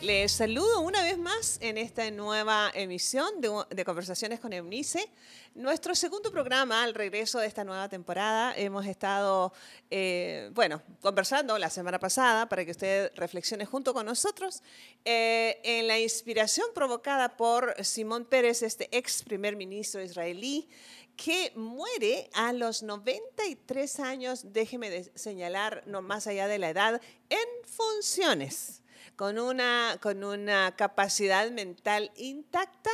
Les 0.00 0.30
saludo 0.30 0.80
una 0.82 1.02
vez 1.02 1.18
más 1.18 1.58
en 1.60 1.76
esta 1.76 2.08
nueva 2.12 2.70
emisión 2.72 3.40
de, 3.40 3.84
Conversaciones 3.84 4.38
con 4.38 4.52
Eunice. 4.52 5.10
Nuestro 5.56 5.92
segundo 5.96 6.30
programa 6.30 6.84
al 6.84 6.94
regreso 6.94 7.40
de 7.40 7.48
esta 7.48 7.64
nueva 7.64 7.88
temporada. 7.88 8.54
Hemos 8.56 8.86
estado, 8.86 9.52
eh, 9.90 10.50
bueno, 10.54 10.80
conversando 11.00 11.58
la 11.58 11.68
semana 11.68 11.98
pasada 11.98 12.48
para 12.48 12.64
que 12.64 12.70
usted 12.70 13.10
reflexione 13.16 13.66
junto 13.66 13.92
con 13.92 14.06
nosotros 14.06 14.62
eh, 15.04 15.58
en 15.64 15.88
la 15.88 15.98
inspiración 15.98 16.68
provocada 16.72 17.36
por 17.36 17.74
Simón 17.84 18.24
Pérez, 18.24 18.62
este 18.62 18.88
ex 18.96 19.24
primer 19.24 19.56
ministro 19.56 20.00
israelí, 20.00 20.68
que 21.16 21.50
muere 21.56 22.30
a 22.34 22.52
los 22.52 22.84
93 22.84 23.98
años, 23.98 24.52
déjeme 24.52 25.10
señalar, 25.16 25.82
no 25.86 26.02
más 26.02 26.28
allá 26.28 26.46
de 26.46 26.58
la 26.58 26.70
edad, 26.70 27.00
en 27.28 27.48
funciones 27.66 28.82
con 29.18 29.36
una, 29.40 29.98
con 30.00 30.22
una 30.22 30.76
capacidad 30.76 31.50
mental 31.50 32.12
intacta 32.14 32.92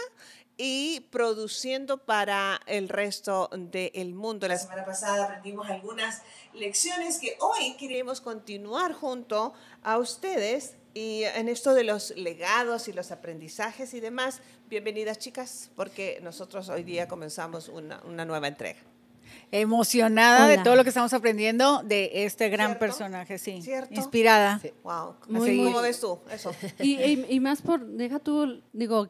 y 0.56 1.00
produciendo 1.10 1.98
para 1.98 2.62
el 2.64 2.88
resto 2.88 3.50
del 3.52 4.14
mundo. 4.14 4.48
La 4.48 4.56
semana 4.56 4.86
pasada 4.86 5.26
aprendimos 5.26 5.68
algunas 5.68 6.22
lecciones 6.54 7.18
que 7.18 7.36
hoy 7.40 7.76
queremos 7.76 8.22
continuar 8.22 8.94
junto 8.94 9.52
a 9.82 9.98
ustedes 9.98 10.76
y 10.94 11.24
en 11.24 11.50
esto 11.50 11.74
de 11.74 11.84
los 11.84 12.16
legados 12.16 12.88
y 12.88 12.94
los 12.94 13.10
aprendizajes 13.10 13.92
y 13.92 14.00
demás. 14.00 14.40
Bienvenidas 14.70 15.18
chicas, 15.18 15.70
porque 15.76 16.20
nosotros 16.22 16.70
hoy 16.70 16.84
día 16.84 17.06
comenzamos 17.06 17.68
una, 17.68 18.00
una 18.04 18.24
nueva 18.24 18.48
entrega 18.48 18.80
emocionada 19.50 20.46
de 20.48 20.58
todo 20.58 20.76
lo 20.76 20.82
que 20.82 20.88
estamos 20.88 21.12
aprendiendo 21.12 21.82
de 21.84 22.24
este 22.24 22.48
gran 22.48 22.78
personaje, 22.78 23.38
sí. 23.38 23.62
¿Cierto? 23.62 23.94
Inspirada. 23.94 24.60
Wow. 24.82 25.16
¿Cómo 25.20 25.80
ves 25.80 26.00
tú 26.00 26.20
eso? 26.30 26.54
Y, 26.80 27.40
más 27.40 27.62
por, 27.62 27.84
deja 27.84 28.18
tú, 28.18 28.62
digo, 28.72 29.08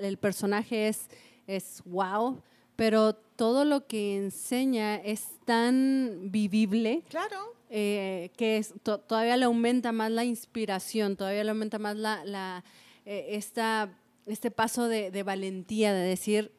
el 0.00 0.18
personaje 0.18 0.88
es, 0.88 1.08
es 1.46 1.82
wow, 1.84 2.40
pero 2.76 3.14
todo 3.14 3.64
lo 3.64 3.86
que 3.86 4.16
enseña 4.16 4.96
es 4.96 5.26
tan 5.44 6.30
vivible. 6.30 7.02
Claro. 7.08 7.54
Eh, 7.70 8.30
que 8.36 8.58
es, 8.58 8.72
todavía 8.82 9.36
le 9.36 9.46
aumenta 9.46 9.90
más 9.90 10.10
la 10.10 10.24
inspiración, 10.24 11.16
todavía 11.16 11.42
le 11.42 11.50
aumenta 11.50 11.80
más 11.80 11.96
la, 11.96 12.24
la 12.24 12.62
eh, 13.04 13.26
esta, 13.30 13.90
este 14.26 14.52
paso 14.52 14.86
de, 14.86 15.10
de 15.10 15.22
valentía, 15.24 15.92
de 15.92 16.06
decir, 16.06 16.52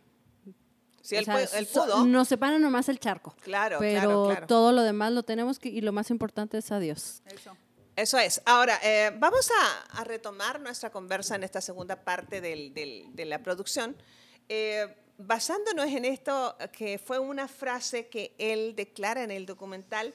Sí, 1.06 1.16
el, 1.17 1.67
pudo. 1.67 2.03
Nos 2.03 2.28
separa 2.28 2.58
nomás 2.58 2.89
el 2.89 3.00
charco. 3.00 3.36
Claro, 3.42 3.78
pero 3.80 4.36
todo 4.48 4.72
lo 4.72 4.81
demás 4.81 5.12
lo 5.12 5.22
tenemos 5.22 5.59
que, 5.59 5.70
y 5.70 5.81
lo 5.81 5.92
más 5.92 6.09
importante 6.09 6.58
es 6.58 6.72
a 6.72 6.80
Dios. 6.80 7.22
Eso. 7.28 7.56
Eso 7.95 8.17
es. 8.17 8.42
Ahora, 8.44 8.80
eh, 8.84 9.12
vamos 9.20 9.52
a, 9.52 10.03
retomar 10.03 10.59
nuestra 10.59 10.89
conversa 10.89 11.36
en 11.36 11.44
esta 11.44 11.62
segunda 11.62 12.03
parte 12.03 12.42
de 12.42 13.25
la 13.25 13.44
producción, 13.44 13.95
eh, 14.50 14.97
basándonos 15.20 15.86
en 15.86 16.06
esto 16.06 16.58
que 16.73 16.97
fue 16.97 17.19
una 17.19 17.47
frase 17.47 18.08
que 18.08 18.34
él 18.40 18.75
declara 18.75 19.22
en 19.22 19.30
el 19.30 19.45
documental. 19.45 20.12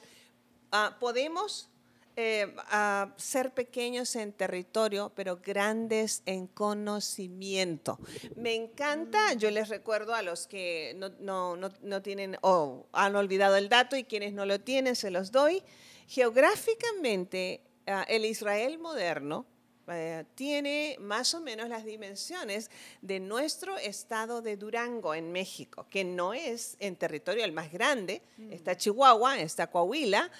Ah, 0.73 0.97
podemos 0.99 1.69
eh, 2.15 2.53
a 2.69 3.13
ser 3.17 3.53
pequeños 3.53 4.15
en 4.15 4.33
territorio, 4.33 5.11
pero 5.15 5.37
grandes 5.37 6.23
en 6.25 6.47
conocimiento. 6.47 7.99
Me 8.35 8.53
encanta, 8.55 9.33
yo 9.33 9.49
les 9.51 9.69
recuerdo 9.69 10.13
a 10.13 10.21
los 10.21 10.47
que 10.47 10.93
no, 10.97 11.09
no, 11.19 11.55
no, 11.55 11.69
no 11.81 12.01
tienen 12.01 12.37
o 12.41 12.87
han 12.91 13.15
olvidado 13.15 13.55
el 13.55 13.69
dato 13.69 13.95
y 13.95 14.03
quienes 14.03 14.33
no 14.33 14.45
lo 14.45 14.59
tienen, 14.59 14.95
se 14.95 15.11
los 15.11 15.31
doy. 15.31 15.63
Geográficamente, 16.07 17.61
ah, 17.87 18.05
el 18.09 18.25
Israel 18.25 18.77
moderno 18.77 19.45
eh, 19.87 20.25
tiene 20.35 20.97
más 20.99 21.33
o 21.33 21.41
menos 21.41 21.69
las 21.69 21.85
dimensiones 21.85 22.69
de 23.01 23.19
nuestro 23.19 23.77
estado 23.77 24.41
de 24.41 24.57
Durango 24.57 25.13
en 25.13 25.31
México, 25.31 25.87
que 25.89 26.03
no 26.03 26.33
es 26.33 26.77
en 26.79 26.95
territorio 26.95 27.43
el 27.43 27.51
más 27.51 27.71
grande. 27.71 28.21
Mm. 28.37 28.51
Está 28.51 28.77
Chihuahua, 28.77 29.39
está 29.39 29.67
Coahuila, 29.67 30.31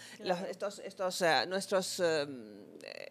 estos, 0.49 0.79
estos 0.79 1.21
eh, 1.21 1.45
nuestros 1.47 1.99
em, 1.99 2.61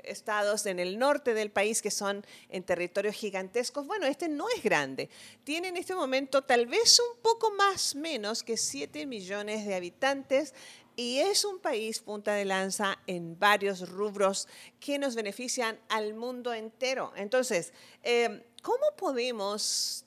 estados 0.05 0.67
en 0.67 0.79
el 0.79 0.99
norte 0.99 1.35
del 1.35 1.51
país 1.51 1.83
que 1.83 1.91
son 1.91 2.25
en 2.49 2.63
territorios 2.63 3.15
gigantescos. 3.15 3.87
Bueno, 3.87 4.07
este 4.07 4.29
no 4.29 4.49
es 4.49 4.63
grande. 4.63 5.09
Tiene 5.45 5.69
en 5.69 5.77
este 5.77 5.95
momento 5.95 6.43
tal 6.43 6.67
vez 6.67 6.99
un 7.01 7.21
poco 7.23 7.53
más 7.53 7.95
menos 7.95 8.43
que 8.43 8.57
7 8.57 9.07
millones 9.07 9.67
de 9.67 9.75
habitantes 9.75 10.55
y 10.97 11.19
es 11.19 11.45
un 11.45 11.59
país 11.59 12.01
punta 12.01 12.35
de 12.35 12.45
lanza 12.45 12.99
en 13.07 13.39
varios 13.39 13.89
rubros 13.89 14.49
que 14.79 14.99
nos 14.99 15.15
benefician 15.15 15.79
al 15.89 16.15
mundo 16.15 16.53
entero. 16.53 17.13
Entonces, 17.17 17.73
em, 18.03 18.43
¿cómo 18.63 18.85
podemos 18.97 20.05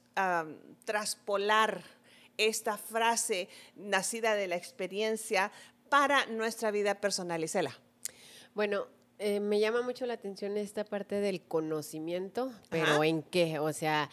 traspolar 0.85 1.83
esta 2.37 2.77
frase 2.77 3.49
nacida 3.75 4.35
de 4.35 4.47
la 4.47 4.55
experiencia 4.55 5.51
para 5.89 6.27
nuestra 6.27 6.69
vida 6.69 7.01
personal, 7.01 7.43
Isela? 7.43 7.75
Bueno, 8.53 8.87
eh, 9.19 9.39
me 9.39 9.59
llama 9.59 9.81
mucho 9.81 10.05
la 10.05 10.15
atención 10.15 10.57
esta 10.57 10.83
parte 10.83 11.15
del 11.15 11.41
conocimiento, 11.41 12.51
pero 12.69 13.03
¿en 13.03 13.23
qué? 13.23 13.59
O 13.59 13.71
sea, 13.73 14.09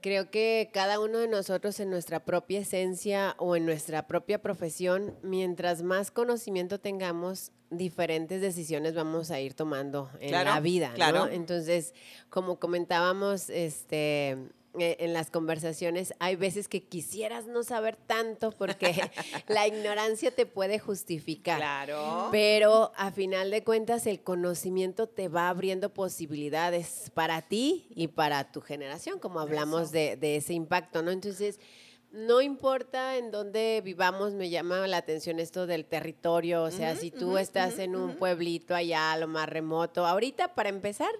Creo 0.00 0.30
que 0.30 0.70
cada 0.72 1.00
uno 1.00 1.18
de 1.18 1.28
nosotros 1.28 1.78
en 1.80 1.90
nuestra 1.90 2.24
propia 2.24 2.60
esencia 2.60 3.34
o 3.38 3.56
en 3.56 3.66
nuestra 3.66 4.06
propia 4.06 4.40
profesión, 4.40 5.14
mientras 5.22 5.82
más 5.82 6.10
conocimiento 6.10 6.80
tengamos, 6.80 7.52
diferentes 7.70 8.40
decisiones 8.40 8.94
vamos 8.94 9.30
a 9.30 9.40
ir 9.40 9.54
tomando 9.54 10.10
en 10.20 10.32
la 10.32 10.60
vida, 10.60 10.92
claro. 10.94 11.28
Entonces, 11.28 11.94
como 12.28 12.58
comentábamos, 12.58 13.48
este 13.48 14.36
eh, 14.78 14.98
en 15.00 15.12
las 15.12 15.32
conversaciones, 15.32 16.14
hay 16.20 16.36
veces 16.36 16.68
que 16.68 16.84
quisieras 16.84 17.46
no 17.46 17.64
saber 17.64 17.96
tanto 17.96 18.52
porque 18.52 19.02
la 19.48 19.66
ignorancia 19.66 20.30
te 20.30 20.46
puede 20.46 20.78
justificar. 20.78 21.58
Claro. 21.58 22.28
Pero 22.30 22.92
a 22.96 23.10
final 23.10 23.50
de 23.50 23.64
cuentas, 23.64 24.06
el 24.06 24.22
conocimiento 24.22 25.08
te 25.08 25.26
va 25.26 25.48
abriendo 25.48 25.92
posibilidades 25.92 27.10
para 27.14 27.42
ti 27.42 27.88
y 27.96 28.06
para 28.08 28.52
tu 28.52 28.60
generación, 28.60 29.18
como 29.18 29.40
hablamos 29.40 29.90
de, 29.90 30.16
de, 30.16 30.36
ese 30.36 30.54
impacto, 30.54 31.02
¿no? 31.02 31.10
Entonces, 31.10 31.58
no 32.12 32.40
importa 32.40 33.16
en 33.16 33.30
dónde 33.30 33.80
vivamos, 33.84 34.34
me 34.34 34.50
llama 34.50 34.86
la 34.86 34.98
atención 34.98 35.40
esto 35.40 35.66
del 35.66 35.84
territorio, 35.84 36.62
o 36.62 36.70
sea, 36.70 36.96
si 36.96 37.10
tú 37.10 37.38
estás 37.38 37.78
en 37.78 37.96
un 37.96 38.16
pueblito 38.16 38.74
allá, 38.74 39.16
lo 39.16 39.28
más 39.28 39.48
remoto, 39.48 40.06
ahorita 40.06 40.54
para 40.54 40.68
empezar, 40.68 41.10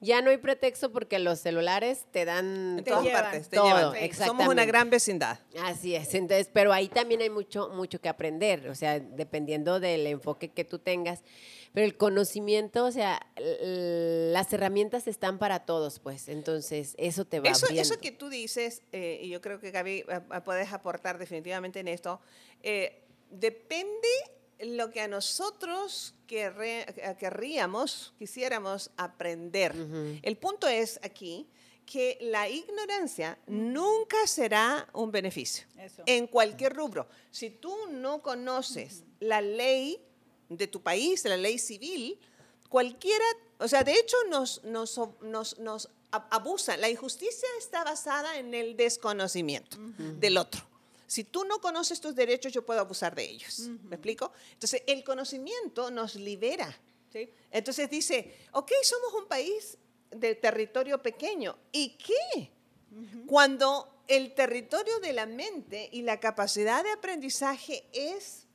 ya 0.00 0.20
no 0.20 0.30
hay 0.30 0.36
pretexto 0.36 0.92
porque 0.92 1.18
los 1.18 1.40
celulares 1.40 2.06
te 2.10 2.24
dan 2.24 2.82
te 2.84 2.90
partes, 2.90 3.48
te 3.48 3.56
todo. 3.56 3.94
Somos 4.12 4.48
una 4.48 4.64
gran 4.64 4.90
vecindad. 4.90 5.38
Así 5.62 5.94
es. 5.94 6.14
Entonces, 6.14 6.50
pero 6.52 6.72
ahí 6.72 6.88
también 6.88 7.22
hay 7.22 7.30
mucho, 7.30 7.70
mucho 7.70 8.00
que 8.00 8.08
aprender, 8.08 8.68
o 8.68 8.74
sea, 8.74 9.00
dependiendo 9.00 9.80
del 9.80 10.06
enfoque 10.06 10.50
que 10.50 10.64
tú 10.64 10.78
tengas. 10.78 11.22
Pero 11.72 11.86
el 11.86 11.96
conocimiento, 11.96 12.84
o 12.84 12.92
sea, 12.92 13.20
las 13.36 14.52
herramientas 14.52 15.06
están 15.06 15.38
para 15.38 15.60
todos, 15.66 15.98
pues. 15.98 16.28
Entonces, 16.28 16.94
eso 16.98 17.24
te 17.24 17.40
va 17.40 17.50
eso, 17.50 17.66
Eso 17.68 17.98
que 17.98 18.12
tú 18.12 18.28
dices, 18.28 18.82
eh, 18.92 19.20
y 19.22 19.28
yo 19.28 19.40
creo 19.40 19.60
que 19.60 19.70
Gaby 19.70 20.04
eh, 20.08 20.20
puedes 20.44 20.72
aportar 20.72 21.18
definitivamente 21.18 21.80
en 21.80 21.88
esto, 21.88 22.20
eh, 22.62 23.02
depende 23.30 24.08
lo 24.60 24.90
que 24.90 25.00
a 25.00 25.08
nosotros 25.08 26.14
querríamos, 26.26 28.14
quisiéramos 28.18 28.90
aprender. 28.96 29.74
El 30.22 30.36
punto 30.36 30.66
es 30.68 30.98
aquí 31.02 31.46
que 31.84 32.18
la 32.20 32.48
ignorancia 32.48 33.38
nunca 33.46 34.26
será 34.26 34.88
un 34.92 35.12
beneficio 35.12 35.66
en 36.06 36.26
cualquier 36.26 36.74
rubro. 36.74 37.06
Si 37.30 37.50
tú 37.50 37.74
no 37.90 38.22
conoces 38.22 39.04
la 39.20 39.40
ley 39.40 40.02
de 40.48 40.66
tu 40.66 40.82
país, 40.82 41.24
la 41.24 41.36
ley 41.36 41.58
civil, 41.58 42.18
cualquiera, 42.68 43.24
o 43.58 43.68
sea, 43.68 43.84
de 43.84 43.92
hecho 43.92 44.16
nos, 44.28 44.64
nos, 44.64 45.00
nos, 45.20 45.58
nos 45.58 45.88
abusa. 46.10 46.76
La 46.76 46.88
injusticia 46.88 47.48
está 47.58 47.84
basada 47.84 48.38
en 48.38 48.54
el 48.54 48.76
desconocimiento 48.76 49.78
del 49.98 50.38
otro. 50.38 50.66
Si 51.06 51.24
tú 51.24 51.44
no 51.44 51.60
conoces 51.60 52.00
tus 52.00 52.14
derechos, 52.14 52.52
yo 52.52 52.64
puedo 52.64 52.80
abusar 52.80 53.14
de 53.14 53.24
ellos. 53.24 53.60
¿Me 53.84 53.96
explico? 53.96 54.32
Entonces, 54.52 54.82
el 54.86 55.04
conocimiento 55.04 55.90
nos 55.90 56.14
libera. 56.16 56.76
Entonces 57.50 57.88
dice, 57.88 58.34
ok, 58.52 58.70
somos 58.82 59.14
un 59.14 59.26
país 59.26 59.78
de 60.10 60.34
territorio 60.34 61.00
pequeño. 61.02 61.56
¿Y 61.72 61.96
qué? 61.96 62.50
Cuando 63.26 64.02
el 64.08 64.34
territorio 64.34 64.98
de 65.00 65.12
la 65.12 65.26
mente 65.26 65.88
y 65.92 66.02
la 66.02 66.20
capacidad 66.20 66.82
de 66.84 66.92
aprendizaje 66.92 67.84
es 67.92 68.45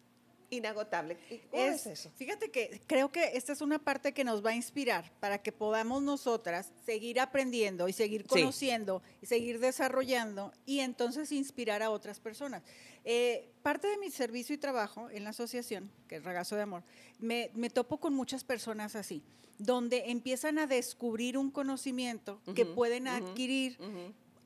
inagotable. 0.51 1.18
¿Cómo 1.50 1.63
es, 1.63 1.88
eso? 1.88 2.12
Fíjate 2.15 2.51
que 2.51 2.81
creo 2.86 3.12
que 3.12 3.31
esta 3.33 3.53
es 3.53 3.62
una 3.62 3.80
parte 3.80 4.13
que 4.13 4.24
nos 4.24 4.45
va 4.45 4.51
a 4.51 4.56
inspirar 4.56 5.12
para 5.19 5.42
que 5.42 5.51
podamos 5.51 6.03
nosotras 6.03 6.71
seguir 6.86 7.19
aprendiendo 7.19 7.88
y 7.88 7.94
seguir 7.94 8.25
conociendo 8.25 9.01
y 9.21 9.25
seguir 9.25 9.59
desarrollando 9.59 10.53
y 10.65 10.81
entonces 10.81 11.31
inspirar 11.31 11.81
a 11.81 11.89
otras 11.89 12.19
personas. 12.19 12.62
Eh, 13.03 13.50
parte 13.63 13.88
de 13.88 13.98
mi 13.98 14.12
servicio 14.12 14.53
y 14.53 14.57
trabajo 14.57 15.09
en 15.09 15.24
la 15.24 15.31
asociación, 15.31 15.89
que 16.07 16.18
es 16.18 16.24
Ragazo 16.24 16.56
de 16.56 16.63
Amor, 16.63 16.83
me, 17.19 17.50
topo 17.69 18.00
con 18.00 18.13
muchas 18.13 18.44
personas 18.44 18.95
así, 18.95 19.24
donde 19.57 20.12
empiezan 20.12 20.59
a 20.59 20.68
descubrir 20.68 21.38
un 21.38 21.50
conocimiento 21.50 22.42
que 22.53 22.65
pueden 22.65 23.07
adquirir, 23.07 23.77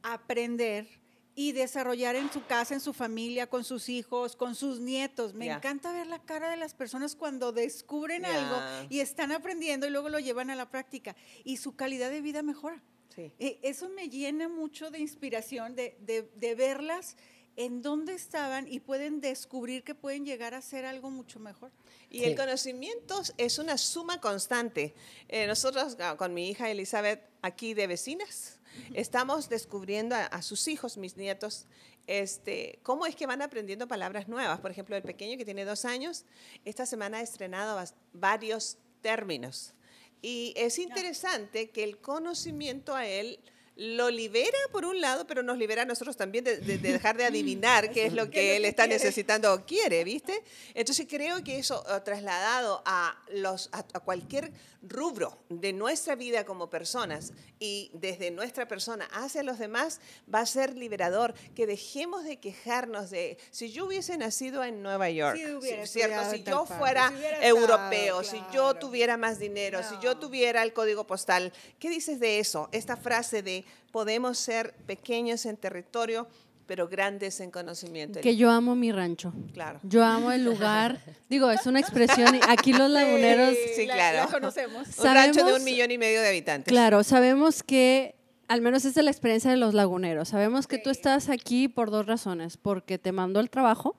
aprender 0.03 0.87
y 1.35 1.51
desarrollar 1.51 2.15
en 2.15 2.31
su 2.31 2.45
casa, 2.45 2.73
en 2.73 2.79
su 2.79 2.93
familia, 2.93 3.47
con 3.47 3.65
sus 3.65 3.89
hijos, 3.89 4.35
con 4.37 4.55
sus 4.55 4.79
nietos. 4.79 5.33
Me 5.33 5.51
encanta 5.51 5.91
ver 5.91 6.07
la 6.07 6.19
cara 6.19 6.49
de 6.49 6.57
las 6.57 6.73
personas 6.73 7.15
cuando 7.15 7.51
descubren 7.51 8.25
algo 8.25 8.57
y 8.89 9.01
están 9.01 9.33
aprendiendo 9.33 9.85
y 9.85 9.89
luego 9.89 10.09
lo 10.09 10.19
llevan 10.19 10.49
a 10.49 10.55
la 10.55 10.69
práctica 10.69 11.15
y 11.43 11.57
su 11.57 11.75
calidad 11.75 12.09
de 12.09 12.21
vida 12.21 12.41
mejora. 12.41 12.81
Eh, 13.17 13.59
eso 13.61 13.89
me 13.89 14.09
llena 14.09 14.49
mucho 14.49 14.91
de 14.91 14.99
inspiración, 14.99 15.75
de, 15.75 15.97
de, 16.01 16.55
verlas 16.55 17.15
en 17.55 17.81
dónde 17.81 18.13
estaban 18.13 18.67
y 18.67 18.81
pueden 18.81 19.21
descubrir 19.21 19.83
que 19.83 19.95
pueden 19.95 20.25
llegar 20.25 20.53
a 20.53 20.61
ser 20.61 20.85
algo 20.85 21.09
mucho 21.09 21.39
mejor. 21.39 21.71
Y 22.09 22.23
el 22.23 22.35
conocimiento 22.35 23.21
es 23.37 23.57
una 23.57 23.77
suma 23.77 24.19
constante. 24.19 24.93
Eh, 25.29 25.47
nosotros 25.47 25.97
ah, 25.99 26.15
con 26.17 26.33
mi 26.33 26.49
hija 26.49 26.69
Elizabeth, 26.69 27.21
aquí 27.41 27.73
de 27.73 27.87
vecinas, 27.87 28.54
Estamos 28.93 29.49
descubriendo 29.49 30.15
a, 30.15 30.41
sus 30.41 30.67
hijos, 30.67 30.97
mis 30.97 31.17
nietos, 31.17 31.65
este, 32.07 32.79
cómo 32.83 33.05
es 33.05 33.15
que 33.15 33.27
van 33.27 33.41
aprendiendo 33.41 33.87
palabras 33.87 34.27
nuevas. 34.27 34.59
Por 34.59 34.71
ejemplo, 34.71 34.95
el 34.95 35.03
pequeño 35.03 35.37
que 35.37 35.45
tiene 35.45 35.65
dos 35.65 35.85
años, 35.85 36.25
esta 36.63 36.85
semana 36.85 37.17
ha 37.17 37.21
estrenado 37.21 37.83
varios 38.13 38.77
términos. 39.01 39.73
Y 40.21 40.53
es 40.55 40.79
interesante 40.79 41.69
que 41.69 41.83
el 41.83 41.99
conocimiento 41.99 42.95
a 42.95 43.05
él 43.05 43.39
lo 43.75 44.09
libera 44.09 44.57
por 44.71 44.85
un 44.85 45.01
lado, 45.01 45.27
pero 45.27 45.43
nos 45.43 45.57
libera 45.57 45.81
a 45.81 45.85
nosotros 45.85 46.15
también 46.15 46.43
de, 46.45 46.57
dejar 46.57 47.17
de 47.17 47.25
adivinar 47.25 47.91
qué 47.91 48.05
es 48.05 48.13
lo 48.13 48.29
que 48.31 48.55
él 48.55 48.65
está 48.65 48.87
necesitando 48.87 49.53
o 49.53 49.65
quiere, 49.65 50.03
¿viste? 50.03 50.43
Entonces 50.73 51.05
creo 51.09 51.43
que 51.43 51.59
eso 51.59 51.83
eh, 51.89 51.99
trasladado 52.01 52.81
a, 52.85 53.21
los, 53.33 53.69
a, 53.73 53.83
cualquier 53.99 54.53
rubro 54.81 55.37
de 55.49 55.73
nuestra 55.73 56.15
vida 56.15 56.45
como 56.45 56.69
personas 56.69 57.33
y 57.59 57.89
desde 57.93 58.31
nuestra 58.31 58.67
persona 58.67 59.05
hacia 59.11 59.43
los 59.43 59.57
demás 59.57 59.99
va 60.33 60.41
a 60.41 60.45
ser 60.45 60.75
liberador, 60.75 61.33
que 61.55 61.65
dejemos 61.67 62.23
de 62.23 62.37
quejarnos 62.37 63.09
de 63.09 63.37
si 63.51 63.71
yo 63.71 63.87
hubiese 63.87 64.17
nacido 64.17 64.63
en 64.63 64.83
Nueva 64.83 65.09
York, 65.09 65.37
¿cierto? 65.85 66.31
si 66.31 66.43
yo 66.43 66.65
fuera 66.65 67.11
europeo, 67.41 68.23
si 68.23 68.41
yo 68.53 68.75
tuviera 68.75 69.17
más 69.17 69.39
dinero, 69.39 69.81
si 69.83 69.95
yo 70.01 70.17
tuviera 70.17 70.63
el 70.63 70.71
código 70.71 71.07
postal, 71.07 71.51
¿qué 71.79 71.89
dices 71.89 72.19
de 72.19 72.39
eso? 72.39 72.69
Esta 72.71 72.95
frase 72.95 73.41
de 73.41 73.64
podemos 73.91 74.37
ser 74.37 74.73
pequeños 74.85 75.45
en 75.45 75.57
territorio, 75.57 76.27
pero 76.65 76.87
grandes 76.87 77.39
en 77.39 77.51
conocimiento. 77.51 78.21
Que 78.21 78.35
yo 78.35 78.49
amo 78.51 78.75
mi 78.75 78.91
rancho. 78.91 79.33
Claro. 79.53 79.79
Yo 79.83 80.03
amo 80.03 80.31
el 80.31 80.43
lugar. 80.43 80.99
Digo, 81.29 81.49
es 81.51 81.65
una 81.65 81.79
expresión. 81.79 82.39
Aquí 82.47 82.73
los 82.73 82.89
laguneros. 82.89 83.55
Sí, 83.75 83.85
claro. 83.85 84.29
conocemos. 84.31 84.87
Un 84.97 85.05
rancho 85.05 85.45
de 85.45 85.53
un 85.53 85.63
millón 85.63 85.91
y 85.91 85.97
medio 85.97 86.21
de 86.21 86.29
habitantes. 86.29 86.71
Claro, 86.71 87.03
sabemos 87.03 87.63
que. 87.63 88.15
Al 88.47 88.61
menos 88.61 88.85
esa 88.85 88.99
es 88.99 89.03
la 89.03 89.11
experiencia 89.11 89.49
de 89.49 89.57
los 89.57 89.73
laguneros. 89.73 90.29
Sabemos 90.29 90.67
que 90.67 90.77
tú 90.77 90.91
estás 90.91 91.29
aquí 91.29 91.67
por 91.67 91.89
dos 91.89 92.05
razones. 92.05 92.57
Porque 92.57 92.99
te 92.99 93.11
mandó 93.11 93.39
el 93.39 93.49
trabajo. 93.49 93.97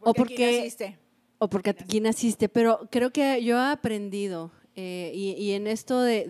O 0.00 0.14
porque, 0.14 0.34
aquí 0.34 0.56
naciste. 0.58 0.98
O 1.38 1.48
porque 1.48 1.70
aquí 1.70 2.00
naciste. 2.00 2.48
Pero 2.48 2.88
creo 2.90 3.10
que 3.10 3.42
yo 3.42 3.56
he 3.56 3.72
aprendido. 3.72 4.52
Eh, 4.76 5.12
y, 5.14 5.52
en 5.52 5.66
esto 5.66 6.00
de, 6.00 6.26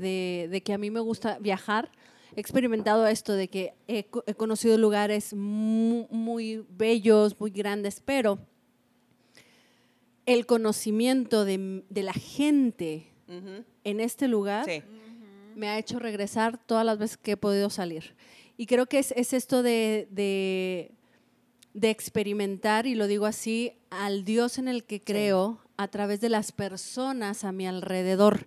de 0.51 0.63
que 0.63 0.73
a 0.75 0.79
mí 0.79 0.91
me 0.91 1.01
gusta 1.01 1.39
viajar 1.39 1.91
he 2.37 2.41
experimentado 2.41 3.07
esto 3.07 3.35
de 3.35 3.49
que 3.49 3.75
he, 3.87 4.05
conocido 4.37 4.77
lugares 4.79 5.35
muy, 5.35 6.65
bellos, 6.71 7.39
muy 7.39 7.51
grandes, 7.51 8.01
pero 8.05 8.39
el 10.27 10.47
conocimiento 10.47 11.45
de, 11.45 11.85
la 11.91 12.13
gente 12.13 13.09
en 13.85 14.01
este 14.01 14.29
lugar 14.29 14.67
me 15.55 15.69
ha 15.69 15.79
hecho 15.79 15.99
regresar 15.99 16.59
todas 16.59 16.85
las 16.85 16.99
veces 16.99 17.17
que 17.17 17.33
he 17.33 17.37
podido 17.37 17.71
salir. 17.71 18.15
Y 18.57 18.67
creo 18.67 18.87
que 18.87 18.99
es, 18.99 19.13
esto 19.33 19.63
de, 19.63 20.09
de, 20.11 21.89
experimentar, 21.89 22.87
y 22.87 22.95
lo 22.95 23.07
digo 23.07 23.27
así, 23.27 23.75
al 23.91 24.25
Dios 24.25 24.59
en 24.59 24.69
el 24.69 24.85
que 24.85 25.01
creo 25.01 25.61
a 25.77 25.89
través 25.89 26.21
de 26.21 26.29
las 26.29 26.53
personas 26.53 27.45
a 27.45 27.53
mi 27.53 27.67
alrededor. 27.67 28.47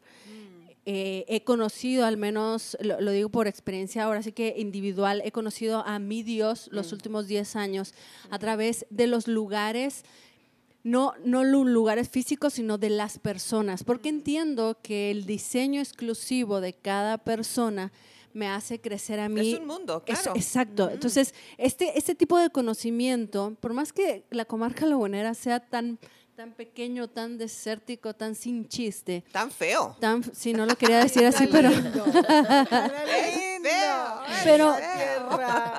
Eh, 0.89 1.25
he 1.27 1.43
conocido, 1.43 2.05
al 2.05 2.15
menos, 2.15 2.77
lo, 2.79 3.11
digo 3.11 3.27
por 3.27 3.45
experiencia 3.45 4.05
ahora 4.05 4.23
sí 4.23 4.31
que 4.31 4.55
individual, 4.57 5.21
he 5.25 5.33
conocido 5.33 5.85
a 5.85 5.99
mi 5.99 6.23
Dios 6.23 6.69
los 6.71 6.91
mm. 6.91 6.95
últimos 6.95 7.27
10 7.27 7.57
años 7.57 7.93
a 8.29 8.39
través 8.39 8.85
de 8.89 9.07
los 9.07 9.27
lugares, 9.27 10.05
no, 10.83 11.13
no 11.25 11.43
lugares 11.43 12.07
físicos, 12.07 12.53
sino 12.53 12.77
de 12.77 12.89
las 12.89 13.19
personas, 13.19 13.83
porque 13.83 14.09
mm. 14.13 14.15
entiendo 14.15 14.77
que 14.81 15.11
el 15.11 15.25
diseño 15.25 15.81
exclusivo 15.81 16.61
de 16.61 16.71
cada 16.71 17.17
persona 17.17 17.91
me 18.31 18.47
hace 18.47 18.79
crecer 18.79 19.19
a 19.19 19.27
mí. 19.27 19.55
Es 19.55 19.59
un 19.59 19.67
mundo, 19.67 20.03
claro. 20.05 20.33
exacto. 20.35 20.89
Entonces, 20.89 21.33
este, 21.57 21.97
este 21.97 22.15
tipo 22.15 22.37
de 22.37 22.49
conocimiento, 22.49 23.57
por 23.59 23.73
más 23.73 23.91
que 23.91 24.23
la 24.29 24.45
comarca 24.45 24.85
lagunera 24.85 25.33
sea 25.33 25.59
tan 25.59 25.99
tan 26.37 26.51
pequeño, 26.51 27.07
tan 27.07 27.39
desértico, 27.39 28.13
tan 28.13 28.35
sin 28.35 28.67
chiste. 28.67 29.23
Tan 29.31 29.49
feo. 29.49 29.97
Tan, 29.99 30.23
si 30.35 30.53
no 30.53 30.67
lo 30.67 30.75
quería 30.75 30.99
decir 30.99 31.25
así, 31.25 31.47
pero... 31.47 31.71
pero, 34.43 34.75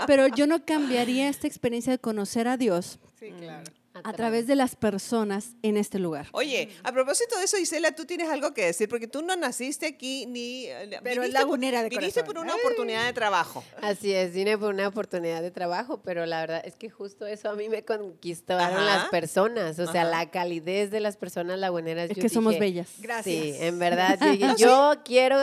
pero 0.09 0.27
yo 0.27 0.49
no 0.49 0.65
cambiaría 0.65 1.29
esta 1.29 1.47
experiencia 1.47 1.93
de 1.93 2.01
conocer 2.01 2.49
a 2.49 2.57
Dios. 2.57 2.99
Sí, 3.21 3.31
claro 3.39 3.71
a 4.05 4.13
través 4.13 4.47
de 4.47 4.55
las 4.55 4.77
personas 4.77 5.57
en 5.63 5.77
este 5.77 5.99
lugar. 5.99 6.29
Oye, 6.33 6.71
a 6.83 6.93
propósito 6.93 7.37
de 7.39 7.45
eso, 7.45 7.59
Isela, 7.59 7.93
tú 7.93 8.05
tienes 8.05 8.29
algo 8.29 8.55
que 8.55 8.67
decir, 8.67 8.89
porque 8.89 9.07
tú 9.07 9.23
no 9.23 9.37
naciste 9.37 9.87
aquí 9.87 10.27
ni... 10.27 10.67
Eh, 10.67 11.01
pero 11.03 11.23
es 11.23 11.33
lagunera 11.33 11.83
de 11.83 11.89
Viniste 11.89 12.25
por 12.25 12.39
una 12.39 12.55
oportunidad 12.55 13.05
de 13.05 13.13
trabajo. 13.13 13.65
Así 13.83 14.13
es, 14.13 14.33
vine 14.33 14.59
por 14.59 14.75
una 14.75 14.89
oportunidad 14.89 15.43
de 15.43 15.51
trabajo, 15.51 16.01
pero 16.03 16.27
la 16.27 16.41
verdad 16.41 16.63
es 16.65 16.77
que 16.77 16.91
justo 16.91 17.27
eso 17.27 17.51
a 17.51 17.55
mí 17.55 17.69
me 17.69 17.85
conquistaron 17.85 18.85
las 18.85 19.09
personas, 19.09 19.79
o 19.79 19.91
sea, 19.91 20.05
la 20.05 20.31
calidez 20.31 20.91
de 20.91 21.01
las 21.01 21.17
personas 21.17 21.59
laguneras. 21.59 22.11
Es 22.11 22.19
que 22.19 22.29
somos 22.29 22.59
bellas. 22.59 22.89
Gracias. 22.99 23.25
Sí, 23.25 23.55
en 23.61 23.79
verdad, 23.79 24.19
yo, 24.59 24.95
quiero 25.05 25.39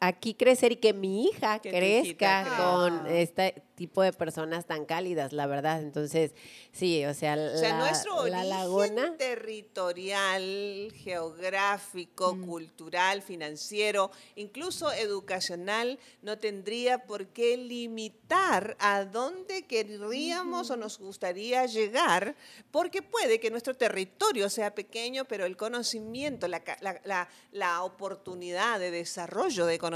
aquí 0.00 0.32
crecer 0.32 0.72
y 0.72 0.76
que 0.76 0.94
mi 0.94 1.26
hija 1.26 1.60
crezca 1.60 2.56
con 2.56 3.06
este 3.06 3.62
tipo 3.74 4.02
de 4.02 4.12
personas 4.12 4.66
tan 4.66 4.86
cálidas, 4.86 5.32
la 5.32 5.46
verdad. 5.46 5.80
Entonces, 5.80 6.32
sí, 6.72 7.04
o 7.04 7.14
sea, 7.14 7.36
la, 7.36 7.78
nuestro 7.78 8.16
origen 8.16 9.16
territorial, 9.18 10.92
geográfico, 10.94 12.34
mm. 12.34 12.46
cultural, 12.46 13.22
financiero, 13.22 14.10
incluso 14.36 14.90
educacional, 14.92 15.98
no 16.22 16.38
tendría 16.38 17.04
por 17.04 17.28
qué 17.28 17.58
limitar 17.58 18.76
a 18.80 19.04
dónde 19.04 19.66
querríamos 19.66 20.70
o 20.70 20.76
nos 20.76 20.98
gustaría 20.98 21.66
llegar, 21.66 22.36
porque 22.70 23.02
puede 23.02 23.38
que 23.38 23.50
nuestro 23.50 23.74
territorio 23.74 24.48
sea 24.48 24.74
pequeño, 24.74 25.26
pero 25.26 25.44
el 25.44 25.56
conocimiento, 25.56 26.48
la, 26.48 26.62
la, 26.80 27.28
la 27.52 27.82
oportunidad 27.82 28.78
de 28.78 28.90
desarrollo 28.90 29.66
de 29.66 29.78
conocimiento 29.78 29.89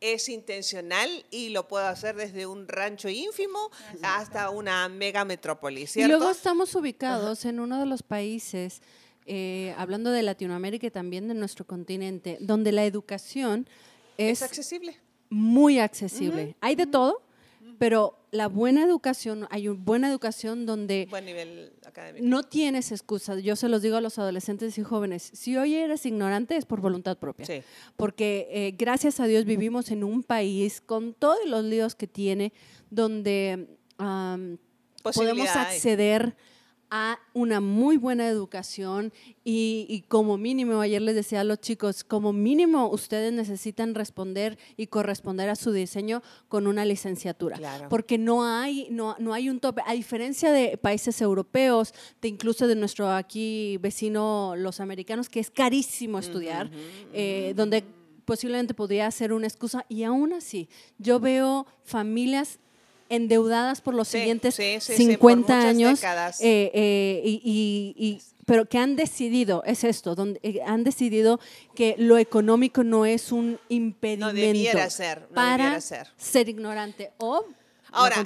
es 0.00 0.28
intencional 0.28 1.08
y 1.30 1.50
lo 1.50 1.68
puedo 1.68 1.86
hacer 1.86 2.16
desde 2.16 2.46
un 2.46 2.66
rancho 2.68 3.08
ínfimo 3.08 3.70
hasta 4.02 4.50
una 4.50 4.88
mega 4.88 5.24
metrópoli, 5.24 5.86
Y 5.94 6.04
luego 6.04 6.30
estamos 6.30 6.74
ubicados 6.74 7.44
en 7.44 7.60
uno 7.60 7.78
de 7.78 7.86
los 7.86 8.02
países, 8.02 8.80
eh, 9.26 9.74
hablando 9.76 10.10
de 10.10 10.22
Latinoamérica 10.22 10.86
y 10.86 10.90
también 10.90 11.28
de 11.28 11.34
nuestro 11.34 11.66
continente, 11.66 12.38
donde 12.40 12.72
la 12.72 12.84
educación 12.84 13.68
es, 14.16 14.42
accesible. 14.42 14.96
Muy 15.28 15.78
accesible. 15.78 16.56
Hay 16.60 16.74
de 16.74 16.86
todo, 16.86 17.22
pero 17.78 18.19
la 18.30 18.48
buena 18.48 18.84
educación, 18.84 19.46
hay 19.50 19.68
una 19.68 19.80
buena 19.82 20.08
educación 20.08 20.66
donde 20.66 21.06
Buen 21.10 21.24
nivel 21.24 21.72
académico. 21.84 22.24
no 22.26 22.42
tienes 22.42 22.92
excusas. 22.92 23.42
Yo 23.42 23.56
se 23.56 23.68
los 23.68 23.82
digo 23.82 23.96
a 23.96 24.00
los 24.00 24.18
adolescentes 24.18 24.78
y 24.78 24.82
jóvenes, 24.82 25.30
si 25.34 25.56
hoy 25.56 25.74
eres 25.74 26.06
ignorante 26.06 26.56
es 26.56 26.64
por 26.64 26.80
voluntad 26.80 27.18
propia. 27.18 27.46
Sí. 27.46 27.62
Porque 27.96 28.48
eh, 28.50 28.74
gracias 28.76 29.20
a 29.20 29.26
Dios 29.26 29.44
vivimos 29.44 29.90
en 29.90 30.04
un 30.04 30.22
país 30.22 30.80
con 30.80 31.14
todos 31.14 31.44
los 31.46 31.64
líos 31.64 31.94
que 31.94 32.06
tiene, 32.06 32.52
donde 32.90 33.66
podemos 35.02 35.48
acceder 35.48 36.36
a 36.90 37.18
una 37.34 37.60
muy 37.60 37.96
buena 37.96 38.28
educación 38.28 39.12
y, 39.44 40.04
como 40.08 40.36
mínimo, 40.36 40.80
ayer 40.80 41.00
les 41.00 41.14
decía 41.14 41.40
a 41.40 41.44
los 41.44 41.60
chicos, 41.60 42.04
como 42.04 42.32
mínimo 42.32 42.88
ustedes 42.88 43.32
necesitan 43.32 43.94
responder 43.94 44.58
y 44.76 44.88
corresponder 44.88 45.48
a 45.50 45.56
su 45.56 45.72
diseño 45.72 46.22
con 46.48 46.66
una 46.66 46.84
licenciatura, 46.84 47.88
porque 47.88 48.18
no 48.18 48.44
hay, 48.44 48.88
no, 48.90 49.16
no 49.18 49.32
hay 49.32 49.48
un 49.48 49.60
tope, 49.60 49.82
a 49.86 49.92
diferencia 49.92 50.52
de 50.52 50.76
países 50.76 51.20
europeos, 51.20 51.94
de 52.20 52.28
incluso 52.28 52.66
de 52.66 52.74
nuestro 52.74 53.08
aquí 53.10 53.78
vecino, 53.78 54.54
los 54.56 54.80
americanos, 54.80 55.28
que 55.28 55.40
es 55.40 55.50
carísimo 55.50 56.18
estudiar, 56.18 56.70
eh, 57.12 57.54
donde 57.56 57.84
posiblemente 58.24 58.74
podría 58.74 59.10
ser 59.10 59.32
una 59.32 59.46
excusa 59.46 59.84
y 59.88 60.04
aún 60.04 60.32
así 60.32 60.68
yo 60.98 61.18
veo 61.18 61.66
familias 61.82 62.60
endeudadas 63.10 63.82
por 63.82 63.94
los 63.94 64.08
siguientes 64.08 64.54
50 64.54 65.60
años, 65.60 66.02
eh, 66.02 66.70
eh, 66.72 67.20
y, 67.24 68.22
pero 68.46 68.64
que 68.64 68.78
han 68.78 68.96
decidido, 68.96 69.62
es 69.66 69.84
esto, 69.84 70.14
donde, 70.14 70.40
eh, 70.42 70.60
han 70.64 70.84
decidido 70.84 71.38
que 71.74 71.94
lo 71.98 72.16
económico 72.16 72.82
no 72.82 73.04
es 73.04 73.32
un 73.32 73.60
impedimento 73.68 74.90
ser, 74.90 75.26
para 75.28 75.80
ser. 75.80 76.08
ser 76.16 76.48
ignorante 76.48 77.12
o 77.18 77.44
Ahora, 77.92 78.24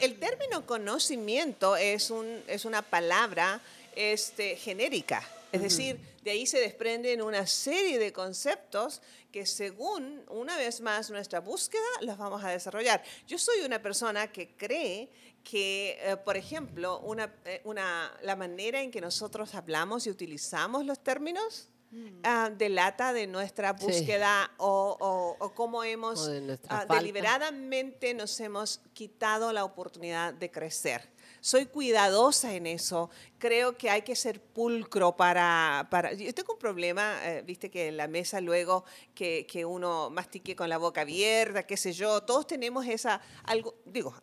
el, 0.00 0.18
término 0.18 0.64
conocimiento 0.64 1.76
es, 1.76 2.10
un, 2.10 2.26
es 2.46 2.64
una 2.64 2.80
palabra 2.80 3.60
este, 3.94 4.56
genérica, 4.56 5.22
es 5.52 5.60
decir, 5.60 5.98
de 6.24 6.30
ahí 6.30 6.46
se 6.46 6.58
desprenden 6.58 7.20
una 7.20 7.46
serie 7.46 7.98
de 7.98 8.12
conceptos 8.12 9.02
que 9.32 9.46
según, 9.46 10.22
una 10.28 10.56
vez 10.56 10.80
más, 10.82 11.10
nuestra 11.10 11.40
búsqueda, 11.40 11.82
los 12.02 12.18
vamos 12.18 12.44
a 12.44 12.50
desarrollar. 12.50 13.02
Yo 13.26 13.38
soy 13.38 13.62
una 13.64 13.80
persona 13.80 14.30
que 14.30 14.54
cree 14.56 15.10
que, 15.42 15.98
eh, 16.00 16.16
por 16.18 16.36
ejemplo, 16.36 17.00
una, 17.00 17.34
eh, 17.46 17.62
una, 17.64 18.12
la 18.22 18.36
manera 18.36 18.80
en 18.82 18.90
que 18.90 19.00
nosotros 19.00 19.54
hablamos 19.54 20.06
y 20.06 20.10
utilizamos 20.10 20.84
los 20.84 21.02
términos 21.02 21.70
mm. 21.90 22.20
ah, 22.24 22.50
delata 22.56 23.12
de 23.12 23.26
nuestra 23.26 23.72
búsqueda 23.72 24.52
o, 24.58 25.36
o, 25.40 25.54
cómo 25.54 25.82
hemos 25.82 26.30
ah, 26.68 26.86
deliberadamente 26.88 28.14
nos 28.14 28.38
hemos 28.38 28.80
quitado 28.92 29.52
la 29.52 29.64
oportunidad 29.64 30.34
de 30.34 30.50
crecer 30.50 31.10
soy 31.42 31.66
cuidadosa 31.66 32.54
en 32.54 32.66
eso. 32.66 33.10
Creo 33.38 33.76
que 33.76 33.90
hay 33.90 34.02
que 34.02 34.14
ser 34.14 34.40
pulcro 34.40 35.16
para... 35.16 35.88
para 35.90 36.12
yo 36.12 36.32
tengo 36.32 36.52
un 36.52 36.58
problema, 36.60 37.18
eh, 37.24 37.42
viste 37.44 37.68
que 37.68 37.88
en 37.88 37.96
la 37.96 38.06
mesa 38.06 38.40
luego 38.40 38.84
que, 39.12 39.44
que, 39.44 39.64
uno 39.64 40.08
mastique 40.08 40.54
con 40.54 40.68
la 40.68 40.78
boca 40.78 41.00
abierta, 41.00 41.64
qué 41.64 41.76
sé 41.76 41.92
yo, 41.92 42.22
todos 42.22 42.46
tenemos 42.46 42.86
esa... 42.86 43.20
algo 43.42 43.74
Digo, 43.84 44.14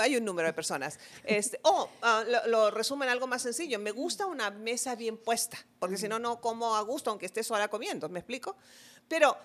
hay 0.00 0.16
un 0.16 0.24
número 0.24 0.48
de 0.48 0.54
personas. 0.54 0.98
Este, 1.22 1.60
o 1.64 1.90
ah, 2.00 2.24
lo, 2.46 2.70
resumo 2.70 3.04
en 3.04 3.10
algo 3.10 3.26
más 3.26 3.42
sencillo. 3.42 3.78
Me 3.78 3.90
gusta 3.90 4.24
una 4.24 4.50
mesa 4.50 4.96
bien 4.96 5.18
puesta, 5.18 5.58
porque 5.78 5.98
si 5.98 6.08
no, 6.08 6.18
no 6.18 6.40
como 6.40 6.76
a 6.76 6.80
gusto 6.80 7.10
aunque 7.10 7.26
esté 7.26 7.44
sola 7.44 7.68
comiendo, 7.68 8.08
¿me 8.08 8.20
explico? 8.20 8.56
Pero 9.06 9.36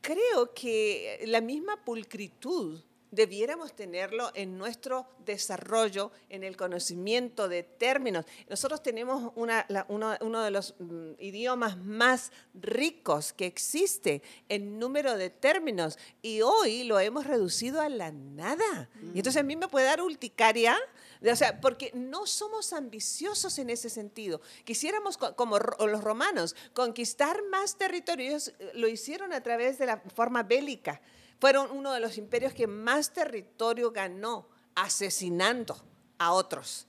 creo 0.00 0.54
que 0.54 1.22
la 1.26 1.42
misma 1.42 1.84
pulcritud 1.84 2.80
debiéramos 3.10 3.74
tenerlo 3.74 4.30
en 4.34 4.58
nuestro 4.58 5.06
desarrollo, 5.24 6.12
en 6.28 6.44
el 6.44 6.56
conocimiento 6.56 7.48
de 7.48 7.62
términos. 7.62 8.24
Nosotros 8.48 8.82
tenemos 8.82 9.32
uno, 9.36 10.42
de 10.42 10.50
los 10.50 10.74
mm, 10.78 11.12
idiomas 11.18 11.78
más 11.78 12.32
ricos 12.54 13.32
que 13.32 13.46
existe 13.46 14.22
en 14.48 14.78
número 14.78 15.16
de 15.16 15.30
términos 15.30 15.98
y 16.22 16.42
hoy 16.42 16.84
lo 16.84 16.98
hemos 17.00 17.26
reducido 17.26 17.80
a 17.80 17.88
la 17.88 18.12
nada. 18.12 18.88
Y 19.14 19.18
entonces 19.18 19.36
a 19.36 19.42
mí 19.42 19.56
me 19.56 19.68
puede 19.68 19.86
dar 19.86 20.00
urticaria. 20.00 20.76
O 21.20 21.36
sea, 21.36 21.60
porque 21.60 21.90
no 21.94 22.26
somos 22.26 22.72
ambiciosos 22.72 23.58
en 23.58 23.70
ese 23.70 23.90
sentido. 23.90 24.40
Quisiéramos, 24.64 25.18
como 25.18 25.58
los 25.58 26.04
romanos, 26.04 26.54
conquistar 26.74 27.42
más 27.50 27.76
territorios, 27.76 28.48
eh, 28.58 28.70
lo 28.74 28.86
hicieron 28.86 29.32
a 29.32 29.42
través 29.42 29.78
de 29.78 29.86
la 29.86 30.00
forma 30.14 30.42
bélica. 30.44 31.00
Fueron 31.40 31.70
uno 31.70 31.92
de 31.92 32.00
los 32.00 32.18
imperios 32.18 32.52
que 32.52 32.66
más 32.66 33.12
territorio 33.12 33.90
ganó 33.90 34.48
asesinando 34.74 35.76
a 36.18 36.32
otros. 36.32 36.86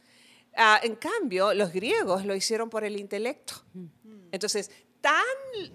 Ah, 0.56 0.80
en 0.84 0.96
cambio, 0.96 1.54
los 1.54 1.72
griegos 1.72 2.26
lo 2.26 2.36
hicieron 2.36 2.70
por 2.70 2.84
el 2.84 3.00
intelecto. 3.00 3.54
Entonces, 4.32 4.72
tan, 5.02 5.24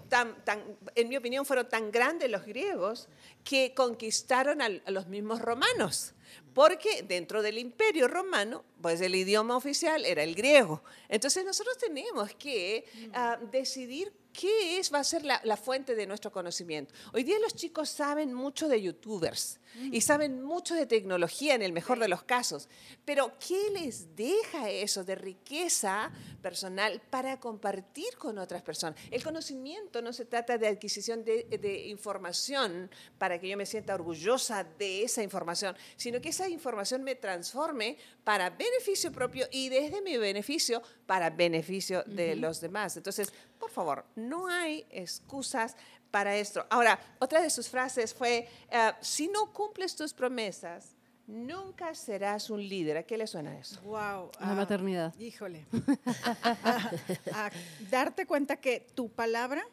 tan, 0.09 0.43
tan, 0.43 0.77
en 0.93 1.09
mi 1.09 1.17
opinión, 1.17 1.45
fueron 1.45 1.67
tan 1.67 1.91
grandes 1.91 2.29
los 2.29 2.45
griegos 2.45 3.07
que 3.43 3.73
conquistaron 3.73 4.61
a, 4.61 4.69
los 4.69 5.07
mismos 5.07 5.41
romanos. 5.41 6.13
Porque 6.53 7.03
dentro 7.03 7.41
del 7.41 7.57
imperio 7.57 8.07
romano, 8.07 8.63
pues 8.81 9.01
el 9.01 9.15
idioma 9.15 9.57
oficial 9.57 10.05
era 10.05 10.23
el 10.23 10.35
griego. 10.35 10.83
Entonces 11.09 11.45
nosotros 11.45 11.77
tenemos 11.77 12.33
que 12.35 12.85
ah, 13.13 13.37
decidir 13.51 14.13
¿qué 14.39 14.79
es, 14.79 14.93
va 14.93 14.99
a 14.99 15.03
ser 15.03 15.23
la, 15.23 15.57
fuente 15.57 15.95
de 15.95 16.05
nuestro 16.05 16.31
conocimiento? 16.31 16.93
Hoy 17.13 17.23
día 17.23 17.39
los 17.39 17.55
chicos 17.55 17.89
saben 17.89 18.33
mucho 18.33 18.67
de 18.67 18.81
youtubers 18.81 19.59
y 19.91 20.01
saben 20.01 20.41
mucho 20.41 20.73
de 20.73 20.85
tecnología 20.85 21.53
en 21.53 21.61
el 21.61 21.73
mejor 21.73 21.99
de 21.99 22.07
los 22.07 22.23
casos, 22.23 22.69
pero 23.03 23.33
¿qué 23.45 23.69
les 23.71 24.15
deja 24.15 24.69
eso 24.69 25.03
de 25.03 25.15
riqueza 25.15 26.11
personal 26.41 27.01
para 27.09 27.39
compartir 27.39 28.17
con 28.17 28.37
otras 28.37 28.61
personas? 28.61 28.99
El 29.11 29.23
conocimiento 29.23 30.01
no 30.01 30.13
se 30.13 30.25
trata 30.25 30.57
de 30.57 30.67
adquisición 30.67 31.25
de, 31.25 31.43
de 31.43 31.87
información 31.87 32.89
para 33.17 33.39
que 33.39 33.49
yo 33.49 33.57
me 33.57 33.65
sienta 33.65 33.95
orgullosa 33.95 34.63
de 34.63 35.03
esa 35.03 35.23
información, 35.23 35.75
sino 35.97 36.21
que 36.21 36.29
esa 36.29 36.47
información 36.47 37.03
me 37.03 37.15
transforme 37.15 37.97
para 38.25 38.49
beneficio 38.49 39.11
propio 39.11 39.47
y 39.51 39.69
desde 39.69 40.01
mi 40.01 40.17
beneficio 40.17 40.81
para 41.05 41.29
beneficio 41.29 42.03
de 42.07 42.35
los 42.35 42.59
demás. 42.59 42.97
Entonces, 42.97 43.31
por 43.57 43.69
favor, 43.69 44.03
no 44.15 44.47
hay 44.47 44.85
excusas 44.89 45.77
para 46.09 46.35
esto. 46.35 46.65
Ahora, 46.69 46.99
otra 47.19 47.39
de 47.39 47.49
sus 47.49 47.69
frases 47.69 48.13
fue, 48.13 48.49
eh, 48.71 48.91
si 48.99 49.27
no 49.27 49.53
cumples 49.53 49.95
tus 49.95 50.11
promesas, 50.11 50.95
nunca 51.27 51.93
serás 51.93 52.49
un 52.49 52.67
líder. 52.67 52.97
¿A 52.97 53.03
qué 53.03 53.15
le 53.15 53.27
suena 53.27 53.57
eso? 53.59 53.79
Wow. 53.81 54.31
La 54.39 54.55
maternidad. 54.55 55.13
Híjole. 55.19 55.67
a 57.31 57.51
darte 57.91 58.25
cuenta 58.25 58.57
que 58.57 58.87
tu 58.95 59.09
palabra 59.09 59.63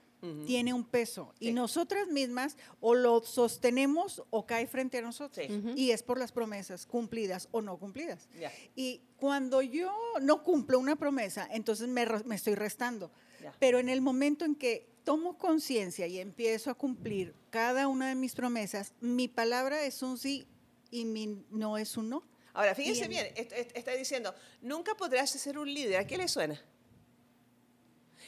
tiene 0.46 0.72
un 0.72 0.84
peso 0.84 1.34
y 1.40 1.52
nosotras 1.52 2.06
mismas 2.08 2.56
o 2.80 2.94
lo 2.94 3.22
sostenemos 3.24 4.22
o 4.30 4.46
cae 4.46 4.66
frente 4.66 4.98
a 4.98 5.02
nosotros. 5.02 5.46
Y 5.76 5.90
es 5.90 6.02
por 6.02 6.18
las 6.18 6.32
promesas 6.32 6.86
cumplidas 6.86 7.48
o 7.50 7.60
no 7.60 7.76
cumplidas. 7.76 8.28
Y 8.76 9.02
cuando 9.16 9.62
yo 9.62 9.92
no 10.20 10.42
cumplo 10.42 10.78
una 10.78 10.96
promesa, 10.96 11.48
entonces 11.50 11.88
me, 11.88 12.06
estoy 12.34 12.54
restando. 12.54 13.10
Pero 13.58 13.78
en 13.78 13.88
el 13.88 14.00
momento 14.00 14.44
en 14.44 14.54
que 14.54 14.88
tomo 15.04 15.36
conciencia 15.36 16.06
y 16.06 16.18
empiezo 16.18 16.70
a 16.70 16.74
cumplir 16.74 17.34
cada 17.50 17.88
una 17.88 18.08
de 18.08 18.14
mis 18.14 18.34
promesas, 18.34 18.92
mi 19.00 19.26
palabra 19.26 19.84
es 19.84 20.02
un 20.02 20.18
sí 20.18 20.46
y 20.90 21.04
mi 21.04 21.44
no 21.50 21.78
es 21.78 21.96
un 21.96 22.10
no. 22.10 22.22
Ahora, 22.54 22.74
fíjense 22.74 23.08
bien, 23.08 23.26
está 23.34 23.92
diciendo, 23.92 24.34
nunca 24.60 24.94
podrás 24.94 25.30
ser 25.30 25.58
un 25.58 25.72
líder. 25.72 25.96
¿A 25.96 26.06
qué 26.06 26.18
le 26.18 26.28
suena? 26.28 26.62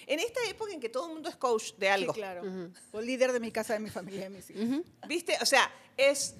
En 0.06 0.20
esta 0.20 0.40
época 0.49 0.73
en 0.73 0.80
que 0.80 0.88
todo 0.88 1.06
el 1.08 1.14
mundo 1.14 1.28
es 1.28 1.37
coach 1.37 1.75
de 1.75 1.88
algo. 1.88 2.12
Sí, 2.12 2.20
claro. 2.20 2.42
O 2.92 3.00
líder 3.00 3.32
de 3.32 3.40
mi 3.40 3.50
casa, 3.50 3.75
de 3.75 3.80
mi 3.80 3.90
familia, 3.90 4.25
de 4.25 4.30
mis 4.30 4.50
hijos. 4.50 4.84
¿Viste? 5.08 5.37
O 5.40 5.46
sea, 5.46 5.70
es 5.96 6.34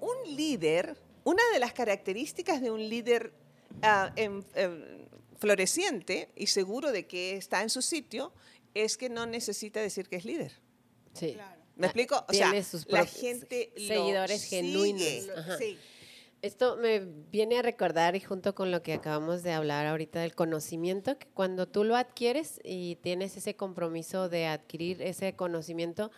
un 0.00 0.36
líder, 0.36 0.96
una 1.24 1.42
de 1.52 1.58
las 1.58 1.72
características 1.72 2.60
de 2.60 2.70
un 2.70 2.88
líder 2.88 3.32
ah, 3.82 4.12
floreciente 5.38 6.30
y 6.36 6.48
seguro 6.48 6.92
de 6.92 7.06
que 7.06 7.36
está 7.36 7.62
en 7.62 7.70
su 7.70 7.82
sitio 7.82 8.32
es 8.74 8.96
que 8.96 9.08
no 9.08 9.26
necesita 9.26 9.80
decir 9.80 10.08
que 10.08 10.16
es 10.16 10.24
líder. 10.24 10.52
Sí. 11.14 11.36
¿Me 11.76 11.86
explico? 11.86 12.24
O 12.28 12.32
sea, 12.32 12.52
la 12.88 13.06
gente 13.06 13.72
seguidores 13.76 14.44
genuinos. 14.44 15.28
Sí. 15.58 15.78
Esto 16.40 16.76
me 16.76 17.00
viene 17.00 17.58
a 17.58 17.62
recordar 17.62 18.14
y 18.14 18.20
junto 18.20 18.54
con 18.54 18.70
lo 18.70 18.82
que 18.82 18.94
acabamos 18.94 19.42
de 19.42 19.52
hablar 19.52 19.86
ahorita 19.86 20.20
del 20.20 20.36
conocimiento, 20.36 21.18
que 21.18 21.26
cuando 21.34 21.66
tú 21.66 21.82
lo 21.82 21.96
adquieres 21.96 22.60
y 22.62 22.96
tienes 22.96 23.36
ese 23.36 23.56
compromiso 23.56 24.28
de 24.28 24.46
adquirir 24.46 25.02
ese 25.02 25.34
conocimiento, 25.34 26.12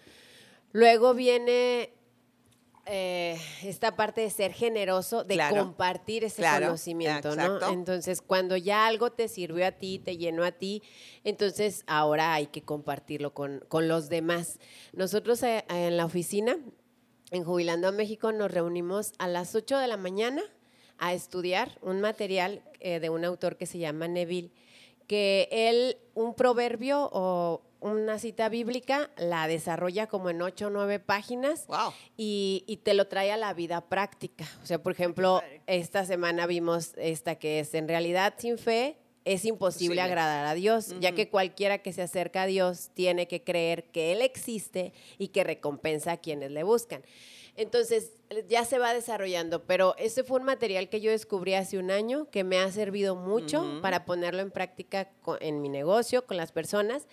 luego 0.72 1.14
viene 1.14 1.94
eh, 2.84 3.38
esta 3.62 3.94
parte 3.96 4.20
de 4.20 4.30
ser 4.30 4.52
generoso, 4.52 5.24
de 5.24 5.40
compartir 5.48 6.24
ese 6.24 6.42
conocimiento, 6.42 7.36
¿no? 7.36 7.70
Entonces, 7.70 8.20
cuando 8.20 8.56
ya 8.56 8.86
algo 8.86 9.12
te 9.12 9.28
sirvió 9.28 9.66
a 9.66 9.72
ti, 9.72 10.00
te 10.00 10.16
llenó 10.16 10.44
a 10.44 10.52
ti, 10.52 10.82
entonces 11.24 11.84
ahora 11.86 12.34
hay 12.34 12.48
que 12.48 12.62
compartirlo 12.62 13.32
con, 13.32 13.64
con 13.68 13.86
los 13.88 14.08
demás. 14.08 14.58
Nosotros 14.92 15.42
eh, 15.44 15.64
en 15.68 15.96
la 15.96 16.04
oficina 16.04 16.58
en 17.30 17.44
Jubilando 17.44 17.88
a 17.88 17.92
México 17.92 18.32
nos 18.32 18.50
reunimos 18.50 19.12
a 19.18 19.28
las 19.28 19.54
8 19.54 19.78
de 19.78 19.86
la 19.86 19.96
mañana 19.96 20.42
a 20.98 21.14
estudiar 21.14 21.78
un 21.82 22.00
material 22.00 22.62
eh, 22.80 23.00
de 23.00 23.10
un 23.10 23.24
autor 23.24 23.56
que 23.56 23.66
se 23.66 23.78
llama 23.78 24.08
Neville, 24.08 24.52
que 25.06 25.48
él 25.50 25.96
un 26.14 26.34
proverbio 26.34 27.08
o 27.12 27.62
una 27.80 28.18
cita 28.18 28.48
bíblica 28.48 29.10
la 29.16 29.48
desarrolla 29.48 30.06
como 30.06 30.28
en 30.28 30.42
8 30.42 30.66
o 30.66 30.70
9 30.70 30.98
páginas 30.98 31.66
y, 32.16 32.64
y, 32.66 32.78
te 32.78 32.92
lo 32.92 33.06
trae 33.06 33.32
a 33.32 33.38
la 33.38 33.54
vida 33.54 33.80
práctica. 33.80 34.44
O 34.62 34.66
sea, 34.66 34.82
por 34.82 34.92
ejemplo, 34.92 35.42
esta 35.66 36.04
semana 36.04 36.46
vimos 36.46 36.92
esta 36.96 37.36
que 37.36 37.60
es, 37.60 37.72
en 37.74 37.88
realidad 37.88 38.34
sin 38.36 38.58
fe 38.58 38.98
es 39.24 39.44
imposible 39.44 40.00
agradar 40.00 40.46
a 40.46 40.54
Dios, 40.54 40.94
ya 41.00 41.12
que 41.12 41.28
cualquiera 41.28 41.78
que 41.78 41.92
se 41.92 42.02
acerca 42.02 42.42
a 42.42 42.46
Dios 42.46 42.90
tiene 42.94 43.28
que 43.28 43.42
creer 43.42 43.84
que 43.84 44.12
Él 44.12 44.22
existe 44.22 44.92
y 45.18 45.28
que 45.28 45.44
recompensa 45.44 46.12
a 46.12 46.16
quienes 46.16 46.50
le 46.50 46.62
buscan. 46.62 47.02
Entonces, 47.56 48.12
ya 48.48 48.64
se 48.64 48.78
va 48.78 48.94
desarrollando, 48.94 49.64
pero 49.64 49.94
ese 49.98 50.24
fue 50.24 50.38
un 50.38 50.46
material 50.46 50.88
que 50.88 51.00
yo 51.00 51.10
descubrí 51.10 51.54
hace 51.54 51.78
un 51.78 51.90
año 51.90 52.30
que 52.30 52.44
me 52.44 52.58
ha 52.58 52.70
servido 52.72 53.16
mucho 53.16 53.80
para 53.82 54.04
ponerlo 54.04 54.40
en 54.40 54.50
práctica 54.50 55.10
en 55.40 55.60
mi 55.60 55.68
negocio, 55.68 56.26
con 56.26 56.36
las 56.36 56.52
personas. 56.52 57.06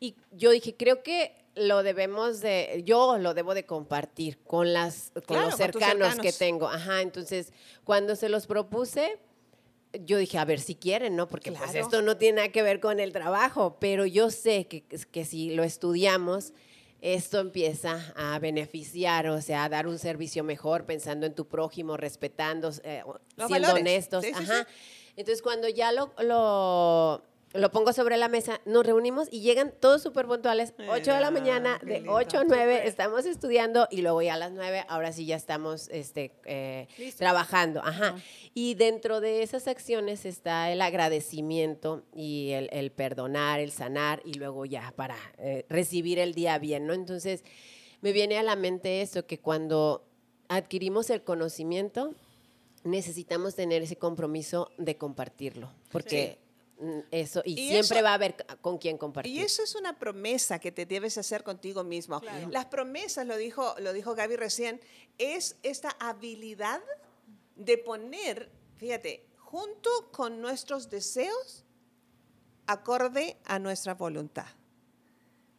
Y 0.00 0.16
yo 0.32 0.50
dije, 0.50 0.74
creo 0.74 1.02
que 1.02 1.34
lo 1.54 1.82
debemos 1.82 2.40
de, 2.40 2.82
yo 2.84 3.16
lo 3.18 3.32
debo 3.32 3.54
de 3.54 3.64
compartir 3.64 4.38
con 4.44 4.72
las, 4.72 5.12
con 5.26 5.40
los 5.40 5.56
cercanos, 5.56 6.16
que 6.16 6.32
tengo. 6.32 6.68
Ajá, 6.68 7.00
entonces, 7.00 7.52
cuando 7.84 8.16
se 8.16 8.28
los 8.28 8.46
propuse, 8.46 9.18
yo 10.04 10.18
dije, 10.18 10.38
a 10.38 10.44
ver 10.44 10.60
si 10.60 10.74
quieren, 10.74 11.16
¿no? 11.16 11.28
Porque 11.28 11.52
pues 11.52 11.74
esto 11.74 12.02
no 12.02 12.16
tiene 12.16 12.36
nada 12.36 12.48
que 12.50 12.62
ver 12.62 12.80
con 12.80 13.00
el 13.00 13.12
trabajo, 13.12 13.76
pero 13.80 14.06
yo 14.06 14.30
sé 14.30 14.66
que, 14.66 14.84
que 14.84 15.24
si 15.24 15.54
lo 15.54 15.62
estudiamos, 15.62 16.52
esto 17.00 17.40
empieza 17.40 18.12
a 18.16 18.38
beneficiar, 18.38 19.28
o 19.28 19.40
sea, 19.40 19.64
a 19.64 19.68
dar 19.68 19.86
un 19.86 19.98
servicio 19.98 20.42
mejor, 20.44 20.86
pensando 20.86 21.26
en 21.26 21.34
tu 21.34 21.46
prójimo, 21.46 21.96
respetando, 21.96 22.70
eh, 22.84 23.02
siendo 23.46 23.72
honestos. 23.74 24.24
Ajá. 24.34 24.66
Entonces, 25.16 25.42
cuando 25.42 25.68
ya 25.68 25.92
lo, 25.92 26.12
lo 26.18 27.22
lo 27.56 27.70
pongo 27.70 27.92
sobre 27.92 28.16
la 28.16 28.28
mesa, 28.28 28.60
nos 28.64 28.84
reunimos 28.86 29.28
y 29.30 29.40
llegan 29.40 29.72
todos 29.80 30.02
súper 30.02 30.26
puntuales, 30.26 30.74
8 30.88 31.14
de 31.14 31.20
la 31.20 31.30
mañana, 31.30 31.78
de 31.82 32.04
8 32.08 32.38
a 32.38 32.44
9, 32.44 32.82
estamos 32.86 33.26
estudiando 33.26 33.88
y 33.90 34.02
luego 34.02 34.22
ya 34.22 34.34
a 34.34 34.36
las 34.36 34.52
9, 34.52 34.84
ahora 34.88 35.12
sí 35.12 35.26
ya 35.26 35.36
estamos 35.36 35.88
este, 35.88 36.32
eh, 36.44 36.88
trabajando. 37.16 37.80
Ajá. 37.84 38.16
Y 38.54 38.74
dentro 38.74 39.20
de 39.20 39.42
esas 39.42 39.68
acciones 39.68 40.24
está 40.24 40.70
el 40.70 40.80
agradecimiento 40.82 42.04
y 42.14 42.50
el, 42.52 42.90
perdonar, 42.92 43.60
el 43.60 43.72
sanar 43.72 44.22
y 44.24 44.34
luego 44.34 44.64
ya 44.64 44.92
para 44.96 45.16
eh, 45.38 45.64
recibir 45.68 46.18
el 46.18 46.34
día 46.34 46.58
bien, 46.58 46.86
¿no? 46.86 46.94
Entonces, 46.94 47.44
me 48.00 48.12
viene 48.12 48.38
a 48.38 48.42
la 48.42 48.56
mente 48.56 49.02
esto, 49.02 49.26
que 49.26 49.38
cuando 49.38 50.06
adquirimos 50.48 51.10
el 51.10 51.22
conocimiento, 51.22 52.14
necesitamos 52.84 53.54
tener 53.54 53.82
ese 53.82 53.96
compromiso 53.96 54.70
de 54.78 54.96
compartirlo, 54.96 55.70
porque... 55.90 56.38
Mm, 56.40 56.45
eso, 57.10 57.42
y, 57.44 57.56
siempre 57.56 58.02
va 58.02 58.10
a 58.10 58.14
haber 58.14 58.36
con 58.60 58.76
quién 58.78 58.98
compartir. 58.98 59.32
Y 59.32 59.40
eso 59.40 59.62
es 59.62 59.74
una 59.74 59.98
promesa 59.98 60.58
que 60.58 60.72
te 60.72 60.84
debes 60.84 61.16
hacer 61.16 61.42
contigo 61.42 61.84
mismo. 61.84 62.20
Las 62.50 62.66
promesas, 62.66 63.26
lo 63.26 63.36
dijo, 63.36 63.74
lo 63.78 63.92
dijo 63.92 64.14
Gaby 64.14 64.36
recién, 64.36 64.80
es 65.16 65.56
esta 65.62 65.96
habilidad 65.98 66.82
de 67.56 67.78
poner, 67.78 68.50
fíjate, 68.76 69.26
junto 69.38 69.90
con 70.12 70.42
nuestros 70.42 70.90
deseos, 70.90 71.64
acorde 72.66 73.38
a 73.44 73.58
nuestra 73.58 73.94
voluntad. 73.94 74.46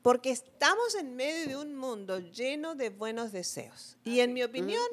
Porque 0.03 0.29
estamos 0.29 0.93
en 0.95 1.15
medio 1.15 1.47
de 1.47 1.55
un 1.57 1.75
mundo 1.75 2.19
lleno 2.19 2.75
de 2.75 2.89
buenos 2.91 3.31
deseos. 3.31 3.97
Y 4.03 4.19
en 4.19 4.33
mi 4.33 4.43
opinión, 4.43 4.85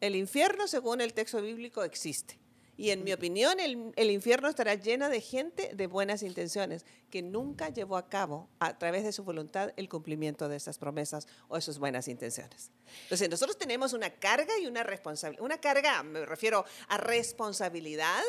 el 0.00 0.16
infierno, 0.16 0.66
según 0.66 1.00
el 1.00 1.14
texto 1.14 1.40
bíblico, 1.40 1.84
existe. 1.84 2.39
Y 2.80 2.92
en 2.92 3.04
mi 3.04 3.12
opinión, 3.12 3.60
el, 3.60 4.10
infierno 4.10 4.48
estará 4.48 4.74
lleno 4.74 5.10
de 5.10 5.20
gente 5.20 5.72
de 5.74 5.86
buenas 5.86 6.22
intenciones 6.22 6.86
que 7.10 7.20
nunca 7.20 7.68
llevó 7.68 7.98
a 7.98 8.08
cabo, 8.08 8.48
a 8.58 8.78
través 8.78 9.04
de 9.04 9.12
su 9.12 9.22
voluntad, 9.22 9.74
el 9.76 9.86
cumplimiento 9.86 10.48
de 10.48 10.56
esas 10.56 10.78
promesas 10.78 11.28
o 11.48 11.56
de 11.56 11.60
sus 11.60 11.78
buenas 11.78 12.08
intenciones. 12.08 12.70
Entonces, 13.02 13.28
nosotros 13.28 13.58
tenemos 13.58 13.92
una 13.92 14.08
carga 14.08 14.58
y 14.58 14.66
una 14.66 14.82
responsabilidad. 14.82 15.44
Una 15.44 15.58
carga, 15.58 16.02
me 16.02 16.24
refiero 16.24 16.64
a 16.88 16.96
responsabilidad, 16.96 18.22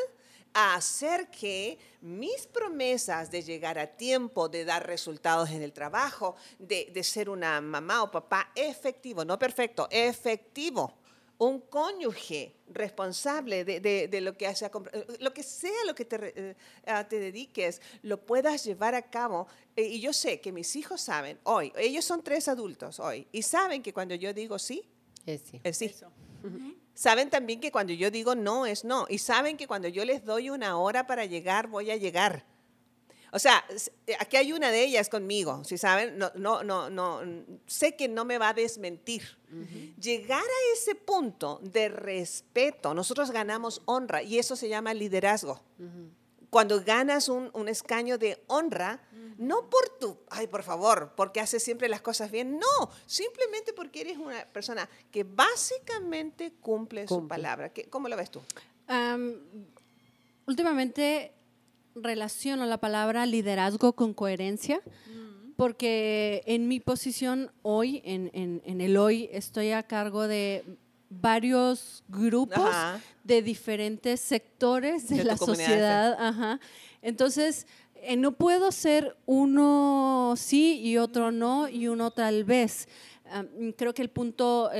a 0.52 0.74
hacer 0.74 1.30
que 1.30 1.78
mis 2.02 2.46
promesas 2.46 3.30
de 3.30 3.40
llegar 3.40 3.78
a 3.78 3.86
tiempo, 3.86 4.50
de 4.50 4.66
dar 4.66 4.86
resultados 4.86 5.48
en 5.48 5.62
el 5.62 5.72
trabajo, 5.72 6.36
de 6.58 7.02
ser 7.04 7.30
una 7.30 7.58
mamá 7.62 8.02
o 8.02 8.10
papá 8.10 8.52
efectivo, 8.54 9.24
no 9.24 9.38
perfecto, 9.38 9.88
efectivo 9.90 10.98
un 11.46 11.60
cónyuge 11.60 12.54
responsable 12.68 13.64
de, 13.64 14.20
lo 14.20 14.36
que 14.36 14.46
hace, 14.46 14.70
lo 15.18 15.34
que 15.34 15.42
sea 15.42 15.84
lo 15.86 15.94
que 15.94 16.04
te, 16.04 16.16
eh, 16.36 16.54
te 17.08 17.18
dediques, 17.18 17.80
lo 18.02 18.24
puedas 18.24 18.64
llevar 18.64 18.94
a 18.94 19.02
cabo. 19.02 19.48
Eh, 19.74 19.82
y 19.82 20.00
yo 20.00 20.12
sé 20.12 20.40
que 20.40 20.52
mis 20.52 20.76
hijos 20.76 21.00
saben 21.00 21.38
hoy, 21.42 21.72
ellos 21.76 22.04
son 22.04 22.22
tres 22.22 22.46
adultos 22.46 23.00
hoy, 23.00 23.26
y 23.32 23.42
saben 23.42 23.82
que 23.82 23.92
cuando 23.92 24.14
yo 24.14 24.32
digo 24.32 24.58
sí, 24.58 24.84
es 25.26 25.42
sí. 25.42 25.60
Es 25.64 25.78
sí. 25.78 25.92
Saben 26.94 27.30
también 27.30 27.60
que 27.60 27.72
cuando 27.72 27.92
yo 27.92 28.10
digo 28.10 28.34
no, 28.34 28.66
es 28.66 28.84
no. 28.84 29.06
Y 29.08 29.18
saben 29.18 29.56
que 29.56 29.66
cuando 29.66 29.88
yo 29.88 30.04
les 30.04 30.24
doy 30.24 30.50
una 30.50 30.78
hora 30.78 31.06
para 31.06 31.24
llegar, 31.24 31.68
voy 31.68 31.90
a 31.90 31.96
llegar. 31.96 32.44
O 33.34 33.38
sea, 33.38 33.64
eh, 34.06 34.14
aquí 34.20 34.36
hay 34.36 34.52
una 34.52 34.70
de 34.70 34.84
ellas 34.84 35.08
conmigo, 35.08 35.64
si 35.64 35.78
saben, 35.78 36.18
no, 36.18 36.30
no, 36.34 36.62
no, 36.62 36.90
no, 36.90 37.20
sé 37.66 37.96
que 37.96 38.06
no 38.06 38.26
me 38.26 38.36
va 38.36 38.50
a 38.50 38.54
desmentir. 38.54 39.22
Llegar 39.98 40.42
a 40.42 40.74
ese 40.74 40.94
punto 40.94 41.58
de 41.62 41.88
respeto, 41.88 42.94
nosotros 42.94 43.30
ganamos 43.30 43.82
honra 43.86 44.22
y 44.22 44.38
eso 44.38 44.54
se 44.54 44.68
llama 44.68 44.92
liderazgo. 44.92 45.60
Cuando 46.50 46.82
ganas 46.82 47.30
un, 47.30 47.68
escaño 47.68 48.18
de 48.18 48.42
honra, 48.48 49.02
no 49.38 49.70
por 49.70 49.88
tu, 49.98 50.18
ay, 50.28 50.46
por 50.46 50.62
favor, 50.62 51.14
porque 51.16 51.40
haces 51.40 51.62
siempre 51.62 51.88
las 51.88 52.02
cosas 52.02 52.30
bien, 52.30 52.58
no, 52.58 52.90
simplemente 53.06 53.72
porque 53.72 54.02
eres 54.02 54.18
una 54.18 54.44
persona 54.46 54.86
que 55.10 55.24
básicamente 55.24 56.52
cumple, 56.60 57.08
su 57.08 57.26
palabra. 57.26 57.72
¿Cómo 57.88 58.08
lo 58.08 58.16
ves 58.16 58.30
tú? 58.30 58.42
últimamente 60.44 61.32
relaciono 61.94 62.66
la 62.66 62.78
palabra 62.78 63.26
liderazgo 63.26 63.94
con 63.94 64.14
coherencia, 64.14 64.80
porque 65.56 66.42
en 66.46 66.68
mi 66.68 66.80
posición 66.80 67.50
hoy, 67.62 68.02
en, 68.04 68.30
en, 68.32 68.80
el 68.80 68.96
hoy, 68.96 69.28
estoy 69.32 69.72
a 69.72 69.82
cargo 69.82 70.26
de 70.26 70.64
varios 71.08 72.02
grupos 72.08 72.70
de 73.22 73.42
diferentes 73.42 74.20
sectores 74.20 75.08
de, 75.08 75.24
la 75.24 75.36
sociedad. 75.36 76.16
Ajá. 76.18 76.58
Entonces, 77.02 77.66
eh, 78.04 78.16
no 78.16 78.32
puedo 78.32 78.72
ser 78.72 79.16
uno 79.26 80.34
sí 80.36 80.80
y 80.80 80.96
otro 80.96 81.30
no 81.30 81.68
y 81.68 81.86
uno 81.86 82.10
tal 82.10 82.44
vez 82.44 82.88
creo 83.76 83.94
que 83.94 84.02
el 84.02 84.10
punto 84.10 84.70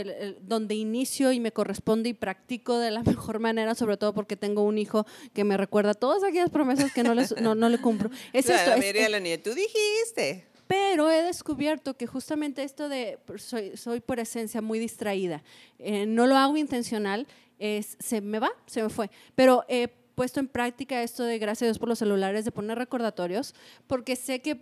donde 0.41 0.75
inicio 0.75 1.33
y 1.33 1.41
me 1.41 1.53
corresponde 1.53 2.09
y 2.09 2.15
practico 2.15 2.79
de 2.79 2.91
la 2.91 3.03
mejor 3.03 3.39
manera, 3.39 3.75
sobre 3.75 3.97
todo 3.97 4.15
porque 4.15 4.37
tengo 4.37 4.63
un 4.63 4.79
hijo 4.79 5.07
que 5.33 5.45
me 5.45 5.57
recuerda 5.57 5.95
todas 5.95 6.23
aquellas 6.25 6.51
promesas 6.51 6.93
que 6.93 7.03
no, 7.03 7.15
les, 7.15 7.35
no, 7.41 7.55
le 7.55 7.79
cumplo. 7.79 8.11
Es 8.33 8.49
esto. 8.49 8.73
Es, 8.73 9.43
tú 9.43 9.55
dijiste. 9.55 10.47
Pero 10.67 11.11
he 11.11 11.23
descubierto 11.23 11.95
que 11.97 12.07
justamente 12.07 12.63
esto 12.63 12.89
de 12.89 13.19
soy, 13.37 13.77
soy 13.77 14.01
por 14.01 14.21
esencia 14.21 14.63
muy 14.63 14.79
distraída, 14.79 15.43
eh, 15.79 16.07
no 16.07 16.27
lo 16.27 16.37
hago 16.37 16.57
intencional, 16.57 17.27
es, 17.59 17.97
se 18.01 18.21
me 18.21 18.39
va, 18.39 18.51
se 18.67 18.83
me 18.83 18.89
fue. 18.89 19.11
Pero 19.35 19.65
eh, 19.69 19.89
puesto 20.15 20.41
en 20.41 20.49
práctica 20.49 21.03
esto 21.03 21.25
de 21.25 21.39
gracias 21.39 21.63
a 21.63 21.67
Dios 21.67 21.79
por 21.79 21.89
los 21.89 21.99
celulares, 21.99 22.45
de 22.45 22.53
poner 22.53 22.79
recordatorios, 22.79 23.55
porque 23.87 24.17
sé 24.17 24.41
que 24.41 24.61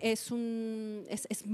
es, 0.00 0.30
un, 0.30 1.04
es, 1.08 1.26
es, 1.28 1.44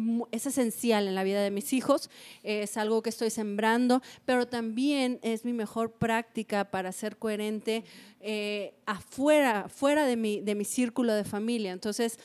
esencial 0.47 1.09
en 1.09 1.14
la 1.14 1.25
vida 1.25 1.42
de 1.42 1.51
mis 1.51 1.73
hijos, 1.73 2.11
es 2.42 2.77
algo 2.77 3.03
que 3.03 3.11
estoy 3.11 3.31
sembrando, 3.31 4.03
pero 4.25 4.47
también 4.47 5.18
es 5.23 5.45
mi 5.45 5.53
mejor 5.53 5.92
práctica 5.92 6.71
para 6.71 6.92
ser 6.92 7.16
coherente 7.16 7.85
eh, 8.21 8.75
afuera, 8.87 9.68
fuera 9.68 10.07
de 10.07 10.16
mi, 10.16 10.40
de 10.40 10.55
mi 10.55 10.64
círculo 10.64 11.14
de 11.14 11.25
familia. 11.25 11.73
Entonces, 11.73 12.18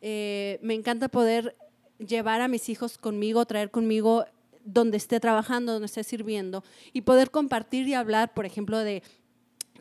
eh, 0.00 0.58
me 0.62 0.74
encanta 0.74 1.08
poder 1.08 1.56
llevar 1.98 2.40
a 2.40 2.48
mis 2.48 2.68
hijos 2.68 2.98
conmigo, 2.98 3.44
traer 3.46 3.70
conmigo 3.70 4.24
donde 4.64 4.96
esté 4.96 5.20
trabajando, 5.20 5.72
donde 5.72 5.86
esté 5.86 6.04
sirviendo 6.04 6.64
y 6.92 7.02
poder 7.02 7.30
compartir 7.30 7.88
y 7.88 7.94
hablar, 7.94 8.34
por 8.34 8.46
ejemplo, 8.46 8.78
de 8.78 9.02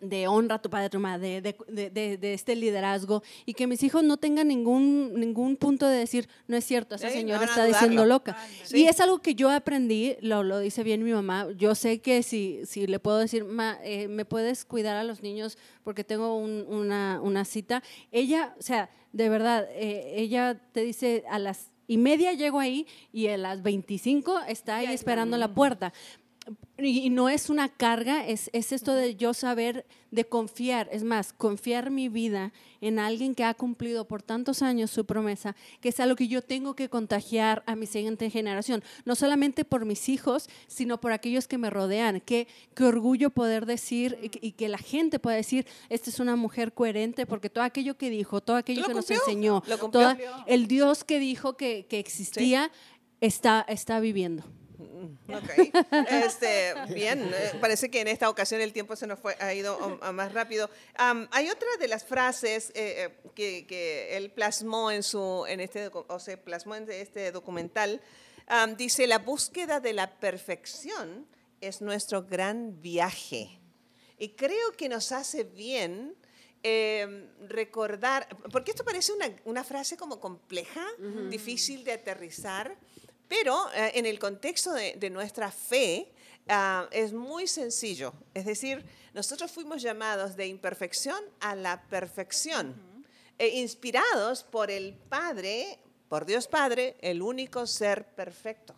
de 0.01 0.27
honra 0.27 0.55
a 0.55 0.61
tu 0.61 0.69
padre, 0.69 0.89
tu 0.89 0.99
madre, 0.99 1.41
de, 1.41 2.33
este 2.33 2.55
liderazgo 2.55 3.23
y 3.45 3.53
que 3.53 3.67
mis 3.67 3.83
hijos 3.83 4.03
no 4.03 4.17
tengan 4.17 4.47
ningún, 4.47 5.19
ningún 5.19 5.55
punto 5.55 5.87
de 5.87 5.97
decir, 5.97 6.27
no 6.47 6.57
es 6.57 6.65
cierto, 6.65 6.95
esa 6.95 7.09
señora 7.09 7.45
está 7.45 7.65
diciendo 7.65 8.05
loca. 8.05 8.37
Y 8.71 8.85
es 8.85 8.99
algo 8.99 9.19
que 9.19 9.35
yo 9.35 9.49
aprendí, 9.49 10.15
lo, 10.21 10.43
lo 10.43 10.59
dice 10.59 10.83
bien 10.83 11.03
mi 11.03 11.11
mamá, 11.11 11.47
yo 11.57 11.75
sé 11.75 11.99
que 11.99 12.23
si, 12.23 12.61
si 12.65 12.87
le 12.87 12.99
puedo 12.99 13.17
decir, 13.17 13.45
eh, 13.83 14.07
me 14.07 14.25
puedes 14.25 14.65
cuidar 14.65 14.95
a 14.95 15.03
los 15.03 15.21
niños 15.21 15.57
porque 15.83 16.03
tengo 16.03 16.35
una, 16.35 17.19
una, 17.21 17.45
cita, 17.45 17.83
ella, 18.11 18.55
o 18.59 18.61
sea, 18.61 18.89
de 19.11 19.29
verdad, 19.29 19.67
eh, 19.71 20.15
ella 20.17 20.59
te 20.71 20.81
dice 20.81 21.23
a 21.29 21.39
las 21.39 21.71
y 21.89 21.97
media 21.97 22.33
llego 22.33 22.59
ahí 22.59 22.85
y 23.11 23.27
a 23.29 23.37
las 23.37 23.63
25 23.63 24.41
está 24.47 24.75
ahí 24.75 24.93
esperando 24.93 25.37
la 25.37 25.55
puerta 25.55 25.91
y, 26.77 27.09
no 27.09 27.29
es 27.29 27.49
una 27.49 27.69
carga, 27.69 28.25
es, 28.25 28.49
es 28.53 28.71
esto 28.71 28.93
de 28.93 29.15
yo 29.15 29.33
saber, 29.33 29.85
de 30.11 30.25
confiar, 30.25 30.87
es 30.91 31.03
más, 31.03 31.33
confiar 31.33 31.91
mi 31.91 32.09
vida 32.09 32.53
en 32.81 32.99
alguien 32.99 33.35
que 33.35 33.43
ha 33.43 33.53
cumplido 33.53 34.07
por 34.07 34.21
tantos 34.21 34.61
años 34.61 34.89
su 34.89 35.05
promesa, 35.05 35.55
que 35.81 35.89
es 35.89 35.99
algo 35.99 36.15
que 36.15 36.27
yo 36.27 36.41
tengo 36.41 36.75
que 36.75 36.89
contagiar 36.89 37.63
a 37.65 37.75
mi 37.75 37.85
siguiente 37.85 38.29
generación, 38.29 38.83
no 39.05 39.15
solamente 39.15 39.65
por 39.65 39.85
mis 39.85 40.09
hijos, 40.09 40.49
sino 40.67 40.99
por 41.01 41.11
aquellos 41.11 41.47
que 41.47 41.57
me 41.57 41.69
rodean. 41.69 42.21
Qué, 42.21 42.47
qué 42.75 42.83
orgullo 42.83 43.29
poder 43.29 43.65
decir 43.65 44.17
y, 44.21 44.51
que 44.51 44.69
la 44.69 44.77
gente 44.77 45.19
pueda 45.19 45.35
decir, 45.35 45.65
esta 45.89 46.09
es 46.09 46.19
una 46.19 46.35
mujer 46.35 46.73
coherente, 46.73 47.25
porque 47.25 47.49
todo 47.49 47.63
aquello 47.63 47.97
que 47.97 48.09
dijo, 48.09 48.41
todo 48.41 48.55
aquello 48.55 48.85
que 48.85 48.93
nos 48.93 49.09
enseñó, 49.09 49.61
todo 49.91 50.15
el 50.47 50.67
Dios 50.67 51.03
que 51.03 51.19
dijo 51.19 51.57
que, 51.57 51.85
que 51.89 51.99
existía, 51.99 52.71
está, 53.21 53.65
está 53.67 53.99
viviendo. 53.99 54.43
Ok. 55.27 55.49
Este, 56.09 56.73
bien, 56.93 57.31
eh, 57.33 57.53
parece 57.59 57.89
que 57.89 58.01
en 58.01 58.07
esta 58.07 58.29
ocasión 58.29 58.61
el 58.61 58.73
tiempo 58.73 58.95
se 58.95 59.07
nos 59.07 59.19
fue, 59.19 59.35
ha 59.39 59.53
ido 59.53 59.99
más 60.13 60.33
rápido. 60.33 60.69
hay 60.95 61.49
otra 61.49 61.67
de 61.79 61.87
las 61.87 62.03
frases 62.03 62.69
eh, 62.69 63.05
eh, 63.05 63.31
que, 63.35 63.65
que, 63.67 64.17
él 64.17 64.31
plasmó 64.31 64.91
en, 64.91 65.03
su, 65.03 65.45
en 65.47 65.59
este, 65.59 65.89
o 65.93 66.19
se 66.19 66.37
plasmó 66.37 66.75
en 66.75 66.89
este 66.89 67.31
documental. 67.31 68.01
dice, 68.77 69.07
la 69.07 69.19
búsqueda 69.19 69.79
de 69.79 69.93
la 69.93 70.19
perfección 70.19 71.27
es 71.61 71.81
nuestro 71.81 72.23
gran 72.23 72.81
viaje. 72.81 73.59
Y 74.17 74.29
creo 74.29 74.71
que 74.77 74.89
nos 74.89 75.11
hace 75.11 75.43
bien 75.43 76.15
em, 76.61 77.27
recordar, 77.47 78.27
porque 78.51 78.71
esto 78.71 78.83
parece 78.83 79.13
una, 79.13 79.27
una 79.45 79.63
frase 79.63 79.95
como 79.95 80.19
compleja, 80.19 80.85
difícil 81.29 81.83
de 81.83 81.93
aterrizar, 81.93 82.77
pero 83.29 83.71
eh, 83.73 83.91
en 83.93 84.05
el 84.05 84.19
contexto 84.19 84.73
de, 84.73 85.09
nuestra 85.09 85.51
fe 85.51 86.11
ah, 86.49 86.89
es 86.91 87.13
muy 87.13 87.47
sencillo. 87.47 88.13
Es 88.33 88.45
decir, 88.45 88.83
nosotros 89.13 89.51
fuimos 89.51 89.81
llamados 89.81 90.35
de 90.35 90.47
imperfección 90.47 91.23
a 91.39 91.55
la 91.55 91.81
perfección, 91.83 92.89
e 93.37 93.59
inspirados 93.59 94.43
por 94.43 94.69
el 94.69 94.93
Padre, 94.93 95.79
por 96.09 96.25
Dios 96.25 96.47
Padre, 96.47 96.97
el 96.99 97.21
único 97.21 97.65
ser 97.65 98.05
perfecto. 98.13 98.75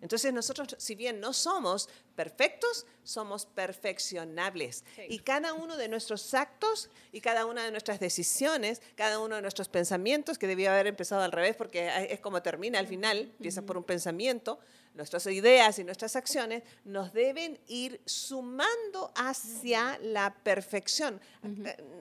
Entonces 0.00 0.32
nosotros, 0.32 0.76
si 0.78 0.94
bien 0.94 1.20
no 1.20 1.32
somos 1.32 1.88
perfectos, 2.14 2.86
somos 3.02 3.46
perfeccionables. 3.46 4.84
Y 5.08 5.20
cada 5.20 5.52
uno 5.52 5.76
de 5.76 5.88
nuestros 5.88 6.34
actos 6.34 6.90
y 7.12 7.20
cada 7.20 7.46
una 7.46 7.64
de 7.64 7.70
nuestras 7.70 8.00
decisiones, 8.00 8.80
cada 8.94 9.18
uno 9.18 9.36
de 9.36 9.42
nuestros 9.42 9.68
pensamientos, 9.68 10.38
que 10.38 10.46
debía 10.46 10.72
haber 10.72 10.86
empezado 10.86 11.22
al 11.22 11.32
revés 11.32 11.56
porque 11.56 11.90
es 12.10 12.20
como 12.20 12.42
termina 12.42 12.78
al 12.78 12.86
final, 12.86 13.32
empieza 13.38 13.62
por 13.62 13.76
un 13.76 13.84
pensamiento, 13.84 14.58
nuestras 15.00 15.26
ideas 15.28 15.78
y 15.78 15.84
nuestras 15.84 16.14
acciones 16.14 16.62
nos 16.84 17.14
deben 17.14 17.58
ir 17.68 18.02
sumando 18.04 19.10
hacia 19.16 19.98
la 20.02 20.34
perfección. 20.34 21.18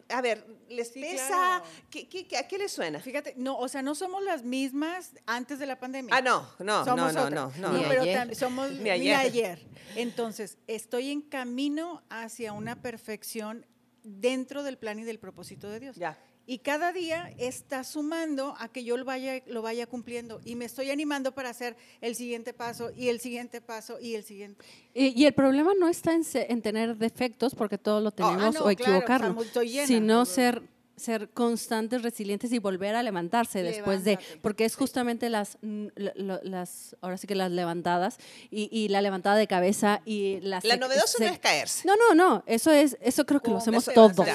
A 0.09 0.21
ver, 0.21 0.45
¿les 0.67 0.89
pesa? 0.89 1.57
a 1.57 2.47
qué 2.47 2.57
les 2.57 2.71
suena? 2.71 2.99
Fíjate, 2.99 3.35
no, 3.37 3.57
o 3.57 3.69
sea, 3.69 3.81
no 3.81 3.95
somos 3.95 4.21
las 4.21 4.43
mismas 4.43 5.11
antes 5.25 5.59
de 5.59 5.65
la 5.65 5.79
pandemia. 5.79 6.13
Ah, 6.13 6.21
no, 6.21 6.45
no, 6.59 6.83
no, 6.83 7.11
no, 7.11 7.29
no, 7.29 7.51
no, 7.57 7.83
pero 7.87 8.35
somos 8.35 8.71
ni 8.81 8.89
ayer. 8.89 9.65
Entonces, 9.95 10.57
estoy 10.67 11.11
en 11.11 11.21
camino 11.21 12.03
hacia 12.09 12.51
una 12.51 12.81
perfección 12.81 13.65
dentro 14.03 14.61
del 14.63 14.77
plan 14.77 14.99
y 14.99 15.03
del 15.03 15.19
propósito 15.19 15.69
de 15.69 15.79
Dios. 15.79 15.95
Ya. 15.95 16.17
Y 16.49 16.57
cada 16.57 16.91
día 16.91 17.31
está 17.37 17.83
sumando 17.83 18.55
a 18.57 18.69
que 18.69 18.83
yo 18.83 18.97
lo 18.97 19.05
vaya, 19.05 19.43
lo 19.45 19.61
vaya 19.61 19.85
cumpliendo. 19.85 20.41
Y 20.43 20.55
me 20.55 20.65
estoy 20.65 20.89
animando 20.89 21.31
para 21.31 21.51
hacer 21.51 21.77
el 22.01 22.15
siguiente 22.15 22.53
paso 22.53 22.89
y 22.97 23.09
el 23.09 23.19
siguiente 23.19 23.61
paso 23.61 23.99
y 24.01 24.15
el 24.15 24.23
siguiente. 24.23 24.65
Y, 24.95 25.25
el 25.25 25.33
problema 25.33 25.73
no 25.79 25.87
está 25.87 26.15
en, 26.15 26.61
tener 26.63 26.97
defectos, 26.97 27.53
porque 27.53 27.77
todos 27.77 28.01
lo 28.01 28.09
oh, 28.09 28.13
ah, 28.17 28.35
tenemos, 28.35 28.61
o 28.61 28.69
equivocarnos, 28.71 29.45
sino 29.85 30.25
ser 30.25 30.63
ser 30.99 31.29
constantes, 31.29 32.01
resilientes 32.01 32.51
y 32.51 32.59
volver 32.59 32.95
a 32.95 33.03
levantarse 33.03 33.63
después 33.63 34.03
de, 34.03 34.19
porque 34.41 34.65
es 34.65 34.75
justamente 34.75 35.29
las, 35.29 35.57
las, 35.61 36.95
ahora 37.01 37.17
sí 37.17 37.27
que 37.27 37.35
las 37.35 37.51
levantadas 37.51 38.17
y, 38.51 38.87
la 38.89 39.01
levantada 39.01 39.35
de 39.35 39.47
cabeza 39.47 40.01
y 40.05 40.39
las... 40.41 40.63
La 40.63 40.77
novedosa 40.77 41.17
no 41.19 41.25
es 41.25 41.39
caerse. 41.39 41.87
No, 41.87 41.95
no, 41.95 42.15
no, 42.15 42.43
eso 42.45 42.71
es, 42.71 42.97
eso 43.01 43.25
creo 43.25 43.41
que 43.41 43.51
lo 43.51 43.57
hacemos 43.57 43.85
todos. 43.85 44.27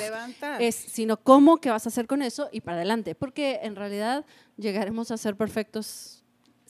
Es, 0.58 0.74
sino 0.74 1.16
cómo, 1.16 1.58
qué 1.58 1.70
vas 1.70 1.86
a 1.86 1.88
hacer 1.88 2.06
con 2.06 2.22
eso 2.22 2.48
y 2.52 2.60
para 2.60 2.78
adelante, 2.78 3.14
porque 3.14 3.60
en 3.62 3.76
realidad 3.76 4.24
llegaremos 4.56 5.10
a 5.10 5.16
ser 5.16 5.36
perfectos 5.36 6.13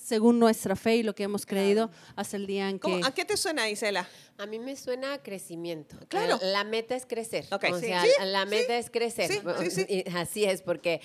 según 0.04 0.38
nuestra 0.38 0.76
fe 0.76 0.96
y 0.96 1.02
lo 1.02 1.14
que 1.14 1.22
hemos 1.22 1.46
creído 1.46 1.90
hasta 2.14 2.36
el 2.36 2.46
día 2.46 2.68
en 2.68 2.78
que... 2.78 3.00
¿A 3.02 3.12
qué 3.12 3.24
te 3.24 3.38
suena, 3.38 3.70
Isela? 3.70 4.06
A 4.36 4.44
mí 4.44 4.58
me 4.58 4.76
suena 4.76 5.14
a 5.14 5.22
crecimiento. 5.22 5.96
Claro. 6.08 6.38
La, 6.42 6.62
meta 6.62 6.94
es 6.94 7.06
crecer. 7.06 7.46
O 7.50 7.78
sea, 7.78 8.04
la 8.24 8.44
meta 8.44 8.76
es 8.76 8.90
crecer. 8.90 9.42
así 10.14 10.44
es, 10.44 10.60
porque 10.60 11.00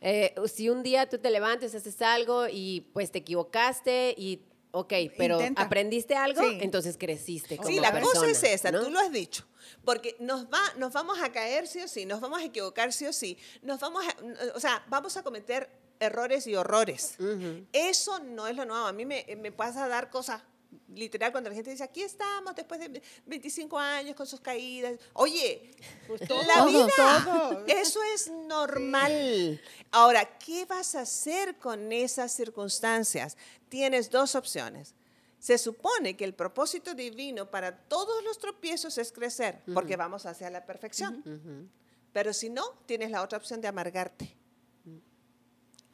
eh, 0.00 0.34
si 0.52 0.68
un 0.68 0.84
día 0.84 1.08
tú 1.08 1.18
te 1.18 1.30
levantes, 1.30 1.74
haces 1.74 2.00
algo 2.00 2.46
y 2.48 2.82
pues 2.92 3.10
te 3.10 3.18
equivocaste 3.18 4.14
y 4.16 4.42
ok, 4.70 4.92
pero 5.16 5.38
aprendiste 5.56 6.14
algo, 6.14 6.42
entonces 6.60 6.96
creciste 6.96 7.56
como 7.56 7.68
Sí, 7.68 7.80
la 7.80 8.00
cosa 8.00 8.28
es 8.28 8.42
esa, 8.42 8.70
tú 8.70 8.90
lo 8.90 9.00
has 9.00 9.10
dicho. 9.10 9.44
Porque 9.84 10.16
nos, 10.20 10.46
va, 10.46 10.60
nos 10.76 10.92
vamos 10.92 11.20
a 11.22 11.32
caer 11.32 11.66
sí 11.66 11.80
o 11.80 11.88
sí, 11.88 12.06
nos 12.06 12.20
vamos 12.20 12.40
a 12.40 12.44
equivocar 12.44 12.92
sí 12.92 13.06
o 13.06 13.12
sí, 13.12 13.36
nos 13.62 13.80
vamos 13.80 14.04
a, 14.04 14.54
o 14.54 14.60
sea, 14.60 14.84
vamos 14.88 15.16
a 15.16 15.22
cometer 15.22 15.70
errores 16.00 16.46
y 16.46 16.54
horrores. 16.54 17.16
Eso 17.72 18.18
no 18.20 18.46
es 18.46 18.56
lo 18.56 18.64
nuevo. 18.64 18.86
A 18.86 18.92
mí 18.92 19.04
me, 19.04 19.26
me 19.38 19.52
pasa 19.52 19.84
a 19.84 19.88
dar 19.88 20.10
cosas 20.10 20.42
literal, 20.94 21.32
cuando 21.32 21.50
la 21.50 21.56
gente 21.56 21.70
dice, 21.70 21.84
aquí 21.84 22.02
estamos 22.02 22.54
después 22.54 22.80
de 22.80 23.02
25 23.26 23.78
años 23.78 24.14
con 24.16 24.26
sus 24.26 24.40
caídas. 24.40 24.98
Oye, 25.14 25.74
pues 26.06 26.20
la 26.28 26.64
vida, 26.66 27.64
eso 27.66 28.00
es 28.14 28.30
normal. 28.30 29.60
Ahora, 29.90 30.38
¿qué 30.38 30.64
vas 30.66 30.94
a 30.94 31.02
hacer 31.02 31.56
con 31.56 31.92
esas 31.92 32.32
circunstancias? 32.32 33.36
Tienes 33.68 34.10
dos 34.10 34.34
opciones. 34.34 34.94
Se 35.38 35.58
supone 35.58 36.16
que 36.16 36.24
el 36.24 36.34
propósito 36.34 36.94
divino 36.94 37.50
para 37.50 37.76
todos 37.76 38.24
los 38.24 38.38
tropiezos 38.38 38.96
es 38.96 39.12
crecer, 39.12 39.60
porque 39.74 39.96
vamos 39.96 40.26
hacia 40.26 40.48
la 40.50 40.64
perfección. 40.64 41.70
Pero 42.12 42.32
si 42.32 42.48
no, 42.48 42.64
tienes 42.86 43.10
la 43.10 43.22
otra 43.22 43.38
opción 43.38 43.60
de 43.60 43.68
amargarte 43.68 44.36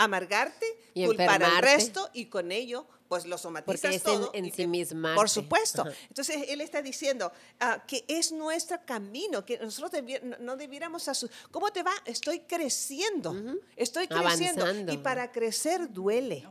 amargarte, 0.05 0.67
y 0.95 1.07
culpar 1.07 1.43
al 1.43 1.63
resto 1.63 2.09
y 2.13 2.27
con 2.27 2.53
ello 2.53 2.87
pues 3.11 3.27
lo 3.27 3.37
somatizas 3.39 3.81
Porque 3.81 3.97
es 3.97 4.03
todo. 4.05 4.31
En, 4.35 4.53
sí 4.53 4.69
misma. 4.69 5.17
Por 5.17 5.29
supuesto. 5.29 5.85
Entonces, 6.07 6.45
él 6.47 6.61
está 6.61 6.81
diciendo 6.81 7.33
ah, 7.59 7.83
que 7.85 8.05
es 8.07 8.31
nuestro 8.31 8.79
camino, 8.87 9.45
que 9.45 9.59
nosotros 9.59 10.01
no 10.39 10.57
debiéramos. 10.57 11.29
¿Cómo 11.51 11.73
te 11.73 11.83
va? 11.83 11.91
Estoy 12.05 12.39
creciendo. 12.39 13.35
Estoy 13.75 14.07
creciendo. 14.07 14.65
Y 14.93 14.99
para 14.99 15.33
crecer 15.33 15.93
duele. 15.93 16.47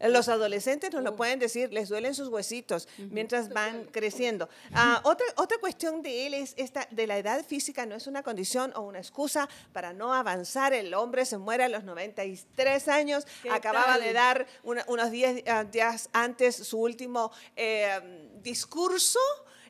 Los 0.00 0.28
adolescentes 0.28 0.92
nos 0.92 1.04
lo 1.04 1.14
pueden 1.14 1.38
decir, 1.38 1.72
les 1.72 1.88
duelen 1.88 2.16
sus 2.16 2.26
huesitos 2.26 2.88
mientras 2.98 3.48
van 3.50 3.84
creciendo. 3.84 4.48
Ah, 4.72 5.00
otra, 5.04 5.26
otra 5.36 5.58
cuestión 5.58 6.02
de 6.02 6.26
él 6.26 6.34
es 6.34 6.54
esta, 6.56 6.88
de 6.90 7.06
la 7.06 7.16
edad 7.16 7.44
física 7.46 7.86
no 7.86 7.94
es 7.94 8.08
una 8.08 8.24
condición 8.24 8.72
o 8.74 8.80
una 8.80 8.98
excusa 8.98 9.48
para 9.72 9.92
no 9.92 10.12
avanzar. 10.12 10.72
El 10.72 10.94
hombre 10.94 11.26
se 11.26 11.38
muere 11.38 11.62
a 11.62 11.68
los 11.68 11.84
93 11.84 12.88
años, 12.88 13.24
acababa 13.48 14.00
de 14.00 14.12
dar 14.12 14.48
unos 14.64 15.12
10 15.12 15.44
días 15.70 15.91
antes 16.12 16.56
su 16.56 16.78
último 16.78 17.32
eh, 17.56 18.30
discurso, 18.42 19.18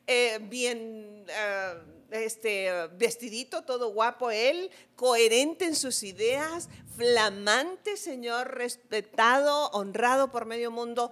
eh, 0.05 0.39
bien 0.41 1.25
eh, 1.27 1.73
este, 2.11 2.69
vestidito, 2.97 3.63
todo 3.63 3.93
guapo 3.93 4.31
él, 4.31 4.69
coherente 4.95 5.65
en 5.65 5.75
sus 5.75 6.03
ideas, 6.03 6.69
flamante 6.95 7.97
señor, 7.97 8.55
respetado, 8.55 9.69
honrado 9.71 10.31
por 10.31 10.45
medio 10.45 10.71
mundo 10.71 11.11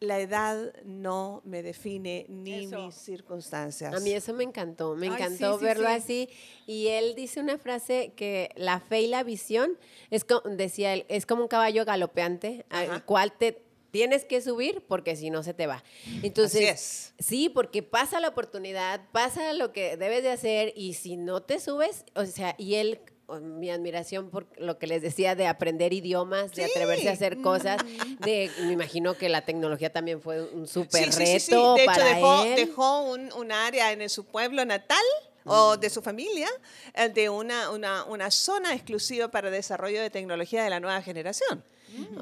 la 0.00 0.20
edad 0.20 0.72
no 0.84 1.42
me 1.44 1.62
define 1.62 2.26
ni 2.28 2.66
mis 2.66 2.94
circunstancias. 2.94 3.94
A 3.94 4.00
mí 4.00 4.12
eso 4.12 4.32
me 4.32 4.44
encantó, 4.44 4.94
me 4.94 5.06
encantó 5.06 5.58
verlo 5.58 5.88
así. 5.88 6.28
Y 6.66 6.88
él 6.88 7.14
dice 7.14 7.40
una 7.40 7.58
frase 7.58 8.12
que 8.14 8.50
la 8.56 8.80
fe 8.80 9.02
y 9.02 9.06
la 9.08 9.22
visión, 9.22 9.78
es 10.10 10.24
como, 10.24 10.42
decía 10.42 10.92
él, 10.94 11.04
es 11.08 11.26
como 11.26 11.42
un 11.42 11.48
caballo 11.48 11.84
galopeante 11.84 12.64
al 12.70 13.04
cual 13.04 13.32
te 13.36 13.67
tienes 13.90 14.24
que 14.24 14.40
subir 14.40 14.82
porque 14.86 15.16
si 15.16 15.30
no 15.30 15.42
se 15.42 15.54
te 15.54 15.66
va. 15.66 15.82
Entonces, 16.22 17.14
sí, 17.18 17.48
porque 17.48 17.82
pasa 17.82 18.20
la 18.20 18.28
oportunidad, 18.28 19.00
pasa 19.12 19.52
lo 19.52 19.72
que 19.72 19.96
debes 19.96 20.22
de 20.22 20.30
hacer 20.30 20.72
y 20.76 20.94
si 20.94 21.16
no 21.16 21.42
te 21.42 21.60
subes, 21.60 22.04
o 22.14 22.24
sea, 22.26 22.54
y 22.58 22.74
él 22.74 23.00
mi 23.42 23.70
admiración 23.70 24.30
por 24.30 24.46
lo 24.58 24.78
que 24.78 24.86
les 24.86 25.02
decía 25.02 25.34
de 25.34 25.46
aprender 25.46 25.92
idiomas, 25.92 26.52
de 26.52 26.64
atreverse 26.64 27.10
a 27.10 27.12
hacer 27.12 27.42
cosas, 27.42 27.76
de 28.20 28.50
me 28.62 28.72
imagino 28.72 29.18
que 29.18 29.28
la 29.28 29.44
tecnología 29.44 29.92
también 29.92 30.22
fue 30.22 30.42
un 30.42 30.66
súper 30.66 31.10
reto 31.10 31.18
de 31.18 31.36
hecho, 31.36 31.74
dejó, 32.04 32.44
Dejó 32.44 33.02
un, 33.02 33.30
un 33.34 33.52
área 33.52 33.92
en 33.92 34.08
su 34.08 34.24
pueblo 34.24 34.64
natal 34.64 35.04
o 35.44 35.76
de 35.76 35.90
su 35.90 36.02
familia 36.02 36.48
eh, 36.94 37.08
de 37.08 37.28
una, 37.28 37.70
una, 37.70 38.04
una 38.04 38.30
zona 38.30 38.74
exclusiva 38.74 39.28
para 39.28 39.50
desarrollo 39.50 40.00
de 40.00 40.10
tecnología 40.10 40.62
de 40.62 40.70
la 40.70 40.80
nueva 40.80 41.02
generación. 41.02 41.62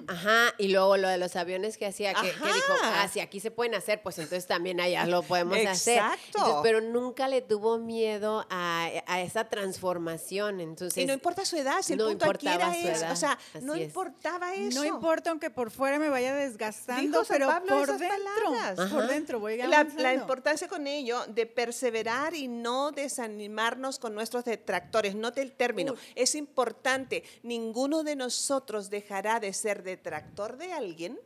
Ajá, 0.07 0.55
y 0.59 0.69
luego 0.69 0.97
lo 0.97 1.09
de 1.09 1.19
los 1.19 1.37
aviones 1.37 1.77
que 1.77 1.87
hacía, 1.87 2.15
que, 2.15 2.27
dijo, 2.27 2.73
ah, 2.83 3.09
si 3.13 3.21
aquí 3.21 3.41
se 3.41 3.51
pueden 3.51 3.75
hacer, 3.75 4.03
pues 4.03 4.19
entonces 4.19 4.47
también 4.47 4.81
allá 4.81 5.07
lo 5.07 5.23
podemos 5.23 5.59
hacer. 5.67 5.99
Exacto. 5.99 6.61
pero 6.63 6.81
nunca 6.81 7.29
le 7.29 7.43
tuvo 7.43 7.79
miedo 7.79 8.47
a, 8.51 8.91
esa 9.19 9.45
transformación. 9.45 10.61
Entonces, 10.61 11.03
y 11.03 11.07
no 11.07 11.13
importa 11.13 11.45
su 11.45 11.57
edad, 11.57 11.83
si 11.83 11.95
el 11.95 11.99
no 11.99 12.09
punto 12.09 12.31
aquí 12.31 12.49
era 12.49 12.77
eso. 12.77 13.07
O 13.11 13.17
sea, 13.17 13.39
no 13.61 13.77
importaba 13.77 14.55
eso. 14.55 14.79
No 14.79 14.85
importa 14.85 15.31
aunque 15.31 15.51
por 15.51 15.71
fuera 15.71 15.99
me 15.99 16.09
vaya 16.09 16.35
desgastando, 16.35 17.23
pero 17.29 17.49
por 17.67 17.99
dentro, 17.99 18.91
por 18.91 19.07
dentro 19.07 19.41
voy 19.41 19.57
la, 19.57 19.85
la 19.97 20.15
importancia 20.15 20.69
con 20.69 20.87
ello 20.87 21.25
de 21.29 21.47
perseverar 21.47 22.35
y 22.35 22.49
no 22.49 22.93
desanimarnos 22.93 23.99
con 23.99 24.15
nuestros 24.15 24.45
detractores. 24.45 25.15
Note 25.15 25.43
el 25.43 25.53
término. 25.53 25.95
Es 26.15 26.35
importante. 26.35 27.25
Ninguno 27.43 28.03
de 28.03 28.17
nosotros 28.17 28.91
dejará 28.91 29.41
de 29.41 29.53
ser 29.57 29.83
detractor 29.83 30.57
de 30.57 30.73
alguien 30.73 31.19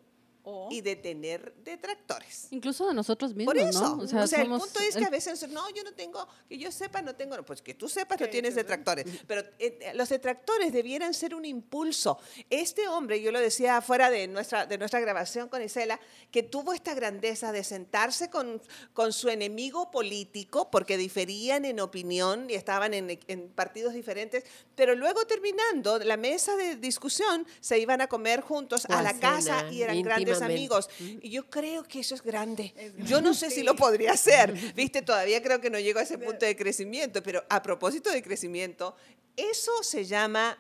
y 0.71 0.81
de 0.81 0.97
tener 0.97 1.55
detractores. 1.65 2.49
Incluso 2.51 2.87
de 2.89 2.95
nosotros 2.95 3.35
mismos, 3.35 3.55
Por 3.55 3.63
eso. 3.63 3.97
¿no? 3.97 4.23
O 4.23 4.27
sea, 4.27 4.43
el 4.43 4.49
punto 4.49 4.81
es 4.81 4.97
que 4.97 5.05
a 5.05 5.11
veces, 5.11 5.49
no, 5.49 5.69
yo 5.71 5.85
no 5.85 5.93
tengo, 5.93 6.27
que 6.49 6.59
yo 6.59 6.73
sepa, 6.73 7.03
no 7.03 7.15
tengo, 7.15 7.43
pues 7.45 7.61
que 7.63 7.75
tú 7.75 7.89
sepas, 7.89 8.21
no 8.21 8.29
tienes 8.29 8.55
detractores. 8.55 9.07
Pero 9.27 9.43
eh, 9.59 9.93
los 9.95 10.09
detractores 10.09 10.73
debieran 10.73 11.15
ser 11.15 11.35
un 11.35 11.45
impulso. 11.45 12.19
Este 12.49 12.89
hombre, 12.89 13.21
yo 13.21 13.33
lo 13.33 13.41
decía 13.41 13.81
fuera 13.81 14.11
de 14.11 14.29
nuestra, 14.29 14.67
de 14.67 14.79
nuestra 14.79 15.01
grabación 15.01 15.49
con 15.49 15.63
Isela, 15.63 16.01
que 16.31 16.43
tuvo 16.43 16.73
esta 16.73 16.95
grandeza 16.95 17.53
de 17.53 17.65
sentarse 17.65 18.31
con, 18.31 18.63
con 18.93 19.13
su 19.13 19.29
enemigo 19.29 19.91
político, 19.91 20.71
porque 20.71 20.97
diferían 20.97 21.65
en 21.65 21.81
opinión 21.81 22.49
y 22.49 22.55
estaban 22.55 22.95
en, 22.95 23.19
en 23.27 23.49
partidos 23.51 23.95
diferentes, 23.95 24.45
pero 24.75 24.95
luego 24.95 25.27
terminando 25.27 25.99
la 25.99 26.17
mesa 26.17 26.57
de 26.57 26.77
discusión, 26.77 27.47
se 27.61 27.79
iban 27.79 28.01
a 28.01 28.07
comer 28.07 28.41
juntos 28.41 28.87
a 28.87 29.03
la 29.03 29.19
casa 29.19 29.71
y 29.71 29.83
eran 29.83 30.01
grandes 30.03 30.30
amigos. 30.43 30.89
Y 30.99 31.31
yo 31.31 31.49
creo 31.49 31.85
que 31.85 32.01
eso 32.01 32.15
es 32.15 32.23
grande. 32.23 32.73
Yo 32.99 33.21
no 33.21 33.35
sé 33.35 33.51
si 33.51 33.63
lo 33.63 33.77
podría 33.77 34.13
hacer. 34.13 34.53
Viste, 34.75 35.03
todavía 35.03 35.43
creo 35.43 35.61
que 35.61 35.71
no 35.71 35.79
llego 35.79 35.99
a 35.99 36.03
ese 36.03 36.19
punto 36.19 36.47
de 36.47 36.57
crecimiento, 36.57 37.23
pero 37.23 37.45
a 37.49 37.63
propósito 37.63 38.11
de 38.11 38.23
crecimiento, 38.23 38.95
eso 39.37 39.83
se 39.83 40.05
llama 40.05 40.59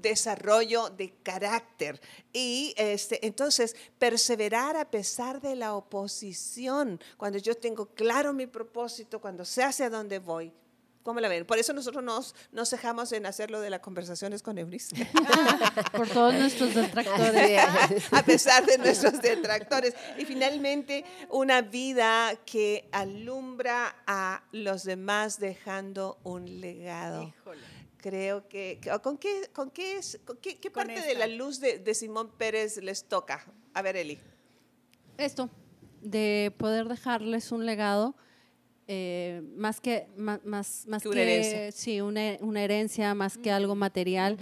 desarrollo 0.00 0.90
de 0.90 1.12
carácter. 1.22 2.00
Y 2.32 2.74
este, 2.76 3.26
entonces, 3.26 3.74
perseverar 3.98 4.76
a 4.76 4.90
pesar 4.90 5.40
de 5.40 5.56
la 5.56 5.74
oposición, 5.74 7.00
cuando 7.16 7.38
yo 7.38 7.54
tengo 7.54 7.86
claro 7.94 8.32
mi 8.32 8.46
propósito, 8.46 9.20
cuando 9.20 9.44
sé 9.44 9.62
hacia 9.62 9.90
dónde 9.90 10.18
voy, 10.18 10.52
¿Cómo 11.02 11.18
la 11.20 11.28
ven? 11.28 11.46
Por 11.46 11.58
eso 11.58 11.72
nosotros 11.72 12.04
nos, 12.04 12.34
nos 12.52 12.70
dejamos 12.70 13.10
en 13.12 13.24
hacerlo 13.24 13.60
de 13.60 13.70
las 13.70 13.80
conversaciones 13.80 14.42
con 14.42 14.58
Euris. 14.58 14.90
Por 15.96 16.08
todos 16.08 16.34
nuestros 16.34 16.74
detractores. 16.74 17.62
A 18.12 18.22
pesar 18.22 18.66
de 18.66 18.76
nuestros 18.76 19.20
detractores. 19.22 19.94
Y 20.18 20.26
finalmente, 20.26 21.04
una 21.30 21.62
vida 21.62 22.38
que 22.44 22.88
alumbra 22.92 23.96
a 24.06 24.44
los 24.52 24.84
demás 24.84 25.40
dejando 25.40 26.18
un 26.22 26.60
legado. 26.60 27.32
Creo 27.96 28.46
que, 28.48 28.80
¿con 29.02 29.16
qué, 29.16 29.50
con 29.52 29.70
qué, 29.70 30.00
qué, 30.60 30.70
parte 30.70 31.00
de 31.00 31.14
la 31.14 31.26
luz 31.26 31.60
de, 31.60 31.78
de 31.78 31.94
Simón 31.94 32.30
Pérez 32.36 32.76
les 32.78 33.04
toca? 33.04 33.46
A 33.72 33.82
ver, 33.82 33.96
Eli. 33.96 34.18
Esto, 35.16 35.50
de 36.00 36.54
poder 36.58 36.88
dejarles 36.88 37.52
un 37.52 37.66
legado 37.66 38.14
eh, 38.92 39.40
más 39.56 39.80
que 39.80 40.08
más, 40.16 40.40
más, 40.44 40.84
que, 41.00 41.08
una 41.08 41.20
herencia. 41.20 41.70
sí 41.70 42.00
una, 42.00 42.36
una, 42.40 42.64
herencia 42.64 43.14
más 43.14 43.38
que 43.38 43.52
algo 43.52 43.76
material 43.76 44.36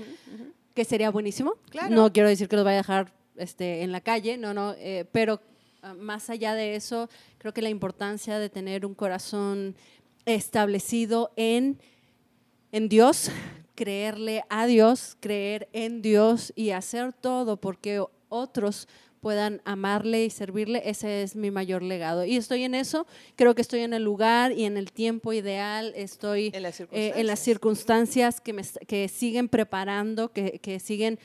que 0.73 0.87
sería 0.87 1.11
buenísimo. 1.11 1.57
No 1.91 2.11
quiero 2.11 2.31
decir 2.31 2.49
que 2.49 2.57
los 2.57 2.65
vaya 2.65 2.79
a 2.79 2.81
dejar 2.81 3.13
este 3.37 3.83
en 3.83 3.93
la 3.93 4.01
calle 4.01 4.39
no 4.39 4.55
no 4.55 4.75
eh, 4.79 5.05
pero 5.13 5.43
ah, 5.83 5.93
más 5.93 6.31
allá 6.31 6.55
de 6.55 6.77
eso 6.77 7.11
creo 7.37 7.53
que 7.53 7.61
la 7.61 7.69
importancia 7.69 8.39
de 8.39 8.49
tener 8.49 8.87
un 8.87 8.95
corazón 8.95 9.77
establecido 10.25 11.31
en 11.37 11.79
en 12.73 12.89
Dios 12.89 13.31
creerle 13.75 14.45
a 14.49 14.65
Dios 14.65 15.19
creer 15.21 15.69
en 15.75 16.01
Dios 16.01 16.55
y 16.57 16.71
hacer 16.71 17.13
todo 17.13 17.59
porque 17.59 18.03
otros 18.31 18.89
puedan 19.21 19.61
amarle 19.65 20.25
y 20.25 20.31
servirle, 20.31 20.83
ese 20.85 21.23
es 21.23 21.37
mi 21.37 21.51
mayor 21.51 21.83
legado. 21.83 22.25
Y 22.25 22.37
estoy 22.37 22.65
en 22.65 22.75
eso, 22.75 23.07
creo 23.37 23.55
que 23.55 23.63
estoy 23.63 23.81
en 23.81 23.93
el 23.93 24.03
lugar 24.03 24.53
y 24.53 24.65
en 24.65 24.77
el 24.77 24.93
tiempo 24.93 25.33
ideal, 25.33 25.93
estoy 25.97 26.53
en 26.53 27.27
las 27.27 27.39
circunstancias, 27.39 28.41
que, 28.41 28.53
me, 28.53 28.63
que 28.87 29.09
siguen 29.09 29.49
preparando, 29.49 30.33
que, 30.33 30.59
que 30.61 30.81
siguen 30.81 31.19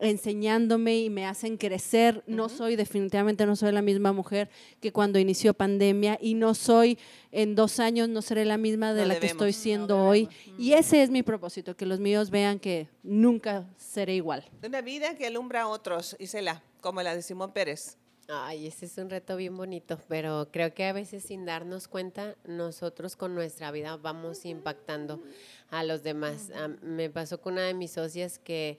enseñándome 0.00 0.98
y 0.98 1.10
me 1.10 1.26
hacen 1.26 1.56
crecer. 1.56 2.24
No 2.26 2.48
soy, 2.48 2.76
definitivamente 2.76 3.46
no 3.46 3.56
soy 3.56 3.72
la 3.72 3.82
misma 3.82 4.12
mujer 4.12 4.50
que 4.80 4.92
cuando 4.92 5.18
inició 5.18 5.54
pandemia 5.54 6.18
y 6.20 6.34
no 6.34 6.54
soy, 6.54 6.98
en 7.32 7.54
dos 7.54 7.78
años 7.78 8.08
no 8.08 8.22
seré 8.22 8.44
la 8.44 8.56
misma 8.56 8.92
de 8.92 9.06
la 9.06 9.18
que 9.18 9.26
estoy 9.26 9.52
siendo 9.52 10.04
hoy. 10.04 10.28
Y 10.58 10.72
ese 10.72 11.02
es 11.02 11.10
mi 11.10 11.22
propósito, 11.22 11.76
que 11.76 11.86
los 11.86 12.00
míos 12.00 12.30
vean 12.30 12.58
que 12.58 12.88
nunca 13.02 13.68
seré 13.76 14.14
igual. 14.16 14.44
Una 14.64 14.80
vida 14.80 15.16
que 15.16 15.26
alumbra 15.26 15.62
a 15.62 15.68
otros, 15.68 16.16
Isela, 16.18 16.62
como 16.80 17.02
la 17.02 17.14
de 17.14 17.22
Simón 17.22 17.52
Pérez. 17.52 17.96
Ay, 18.28 18.68
ese 18.68 18.86
es 18.86 18.96
un 18.96 19.10
reto 19.10 19.36
bien 19.36 19.56
bonito, 19.56 19.98
pero 20.08 20.50
creo 20.52 20.72
que 20.72 20.84
a 20.84 20.92
veces 20.92 21.24
sin 21.24 21.44
darnos 21.44 21.88
cuenta, 21.88 22.36
nosotros 22.44 23.16
con 23.16 23.34
nuestra 23.34 23.72
vida 23.72 23.96
vamos 23.96 24.44
impactando 24.44 25.20
a 25.68 25.82
los 25.82 26.04
demás. 26.04 26.52
me 26.80 27.10
pasó 27.10 27.40
con 27.40 27.54
una 27.54 27.62
de 27.62 27.74
mis 27.74 27.90
socias 27.90 28.38
que 28.38 28.78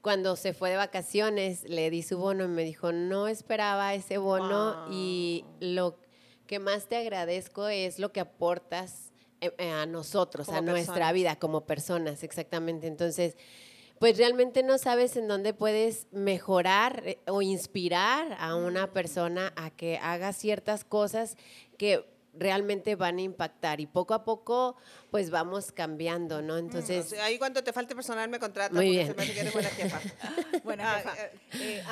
cuando 0.00 0.36
se 0.36 0.54
fue 0.54 0.70
de 0.70 0.76
vacaciones 0.76 1.64
le 1.64 1.90
di 1.90 2.02
su 2.02 2.16
bono 2.16 2.44
y 2.44 2.48
me 2.48 2.64
dijo, 2.64 2.92
no 2.92 3.28
esperaba 3.28 3.92
ese 3.94 4.16
bono 4.16 4.86
y 4.90 5.44
lo 5.60 5.98
que 6.46 6.58
más 6.58 6.88
te 6.88 6.96
agradezco 6.96 7.68
es 7.68 7.98
lo 7.98 8.10
que 8.10 8.20
aportas 8.20 9.12
eh, 9.40 9.52
eh, 9.58 9.70
a 9.70 9.86
nosotros, 9.86 10.48
a 10.48 10.62
nuestra 10.62 11.12
vida 11.12 11.36
como 11.36 11.66
personas, 11.66 12.22
exactamente. 12.22 12.86
Entonces, 12.86 13.36
pues 13.98 14.16
realmente 14.16 14.62
no 14.62 14.78
sabes 14.78 15.16
en 15.16 15.28
dónde 15.28 15.54
puedes 15.54 16.06
mejorar 16.12 17.02
eh, 17.04 17.18
o 17.26 17.42
inspirar 17.42 18.36
a 18.38 18.54
una 18.54 18.92
persona 18.92 19.52
a 19.56 19.70
que 19.70 19.98
haga 19.98 20.32
ciertas 20.32 20.84
cosas 20.84 21.36
que 21.76 22.04
realmente 22.34 22.94
van 22.94 23.18
a 23.18 23.22
impactar 23.22 23.80
y 23.80 23.86
poco 23.86 24.14
a 24.14 24.24
poco 24.24 24.76
pues 25.10 25.30
vamos 25.30 25.72
cambiando, 25.72 26.42
¿no? 26.42 26.58
Entonces... 26.58 27.12
ahí 27.14 27.38
cuando 27.38 27.64
te 27.64 27.72
falte 27.72 27.94
personal 27.94 28.28
me 28.28 28.38
contratas 28.38 28.72
muy 28.72 28.90
bien. 28.90 29.14
buena 29.52 29.70
jefa. 29.70 30.00
buena 30.64 30.92
jefa. 30.94 31.16
Eh, 31.54 31.82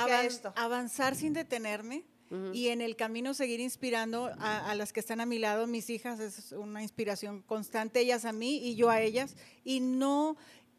avanzar 0.54 1.16
sin 1.16 1.32
detenerme. 1.32 2.04
Y 2.52 2.68
en 2.68 2.80
el 2.80 2.96
camino 2.96 3.34
seguir 3.34 3.60
inspirando 3.60 4.32
a, 4.40 4.70
a, 4.70 4.74
las 4.74 4.92
que 4.92 4.98
están 4.98 5.20
a 5.20 5.26
mi 5.26 5.38
lado, 5.38 5.68
mis 5.68 5.88
hijas, 5.90 6.18
es 6.18 6.50
una 6.50 6.82
inspiración 6.82 7.42
constante, 7.42 8.00
ellas 8.00 8.24
a 8.24 8.32
mí 8.32 8.56
y 8.56 8.74
yo 8.74 8.90
a 8.90 9.00
ellas, 9.00 9.36
y 9.62 9.78
no 9.78 10.36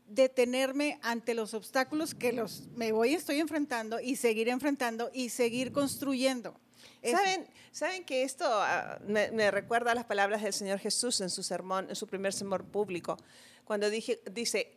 detenerme 0.07 0.99
ante 1.01 1.33
los 1.33 1.53
obstáculos 1.53 2.15
que 2.15 2.31
los 2.31 2.67
me 2.75 2.91
voy 2.91 3.13
estoy 3.13 3.39
enfrentando 3.39 3.99
y 3.99 4.15
seguir 4.15 4.49
enfrentando 4.49 5.09
y 5.13 5.29
seguir 5.29 5.71
construyendo. 5.71 6.59
¿Saben, 7.03 7.47
¿Saben 7.71 8.03
que 8.05 8.23
esto 8.23 8.45
ah, 8.47 8.99
me, 9.05 9.51
recuerda 9.51 9.91
a 9.91 9.95
las 9.95 10.05
palabras 10.05 10.41
del 10.41 10.53
Señor 10.53 10.79
Jesús 10.79 11.21
en 11.21 11.29
su 11.29 11.43
sermón, 11.43 11.87
en 11.89 11.95
su 11.95 12.07
primer 12.07 12.33
sermón 12.33 12.65
público, 12.65 13.17
cuando 13.65 13.89
dije, 13.89 14.19
dice, 14.31 14.73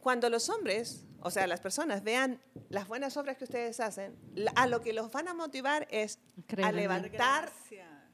cuando 0.00 0.28
los 0.28 0.48
hombres, 0.48 1.04
o 1.20 1.30
sea, 1.30 1.46
las 1.46 1.60
personas 1.60 2.02
vean 2.02 2.40
las 2.68 2.88
buenas 2.88 3.16
obras 3.16 3.36
que 3.36 3.44
ustedes 3.44 3.80
hacen, 3.80 4.16
a 4.54 4.66
lo 4.66 4.80
que 4.82 4.92
los 4.92 5.10
van 5.10 5.28
a 5.28 5.34
motivar 5.34 5.88
es 5.90 6.18
a 6.62 6.72
levantar 6.72 7.52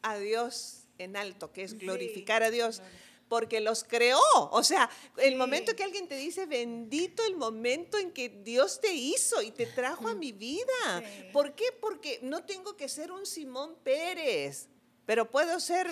a 0.03 0.17
Dios 0.19 0.85
en 0.99 1.17
alto, 1.17 1.53
que 1.53 1.63
es 1.63 1.79
glorificar 1.79 2.43
a 2.43 2.51
Dios 2.51 2.83
porque 3.29 3.61
los 3.61 3.85
creó. 3.85 4.21
O 4.35 4.63
sea, 4.63 4.89
el 5.19 5.37
momento 5.37 5.75
que 5.75 5.83
alguien 5.83 6.09
te 6.09 6.17
dice, 6.17 6.47
bendito 6.47 7.25
el 7.25 7.37
momento 7.37 7.99
en 7.99 8.13
que 8.13 8.29
Dios 8.29 8.81
te 8.81 8.93
hizo 8.93 9.43
y 9.43 9.51
te 9.51 9.67
trajo 9.67 10.09
a 10.09 10.15
mi 10.15 10.33
vida. 10.33 11.03
¿Por 11.33 11.55
qué? 11.55 11.65
Porque 11.81 12.21
no 12.23 12.45
tengo 12.45 12.77
que 12.77 12.89
ser 12.89 13.11
un 13.13 13.27
Simón 13.27 13.77
Pérez, 13.83 14.69
pero 15.05 15.31
puedo 15.31 15.59
ser 15.61 15.91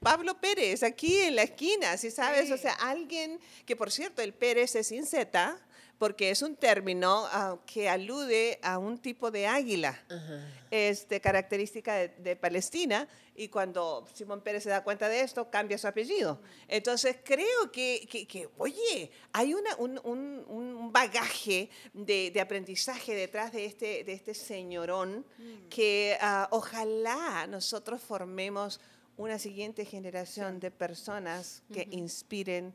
Pablo 0.00 0.40
Pérez 0.40 0.82
aquí 0.82 1.16
en 1.18 1.36
la 1.36 1.42
esquina, 1.42 1.96
si 1.96 2.10
sabes? 2.10 2.50
O 2.50 2.56
sea, 2.56 2.72
alguien 2.72 3.38
que, 3.66 3.76
por 3.76 3.90
cierto, 3.90 4.22
el 4.22 4.32
Pérez 4.32 4.74
es 4.74 4.86
sin 4.86 5.06
Z, 5.06 5.58
porque 6.00 6.30
es 6.30 6.40
un 6.40 6.56
término 6.56 7.26
ah, 7.30 7.58
que 7.66 7.86
alude 7.86 8.58
a 8.62 8.78
un 8.78 8.96
tipo 8.96 9.30
de 9.30 9.46
águila, 9.46 10.02
este, 10.70 11.20
característica 11.20 12.08
de, 12.08 12.36
Palestina, 12.36 13.06
y 13.36 13.48
cuando 13.48 14.06
Simón 14.14 14.40
Pérez 14.40 14.62
se 14.62 14.70
da 14.70 14.82
cuenta 14.82 15.10
de 15.10 15.20
esto, 15.20 15.50
cambia 15.50 15.76
su 15.76 15.86
apellido. 15.86 16.40
Entonces 16.68 17.18
creo 17.22 17.70
que, 17.70 18.08
que, 18.08 18.48
oye, 18.56 19.10
hay 19.34 19.52
una, 19.52 19.76
un, 19.76 20.00
un, 20.02 20.90
bagaje 20.90 21.68
de, 21.92 22.30
de, 22.30 22.40
aprendizaje 22.40 23.14
detrás 23.14 23.52
de 23.52 23.66
este, 23.66 24.02
de 24.02 24.14
este 24.14 24.32
señorón 24.32 25.26
mm. 25.36 25.68
que 25.68 26.16
ah, 26.22 26.48
ojalá 26.50 27.46
nosotros 27.46 28.00
formemos 28.00 28.80
una 29.18 29.38
siguiente 29.38 29.84
generación 29.84 30.60
de 30.60 30.70
personas 30.70 31.62
que 31.70 31.86
inspiren 31.90 32.74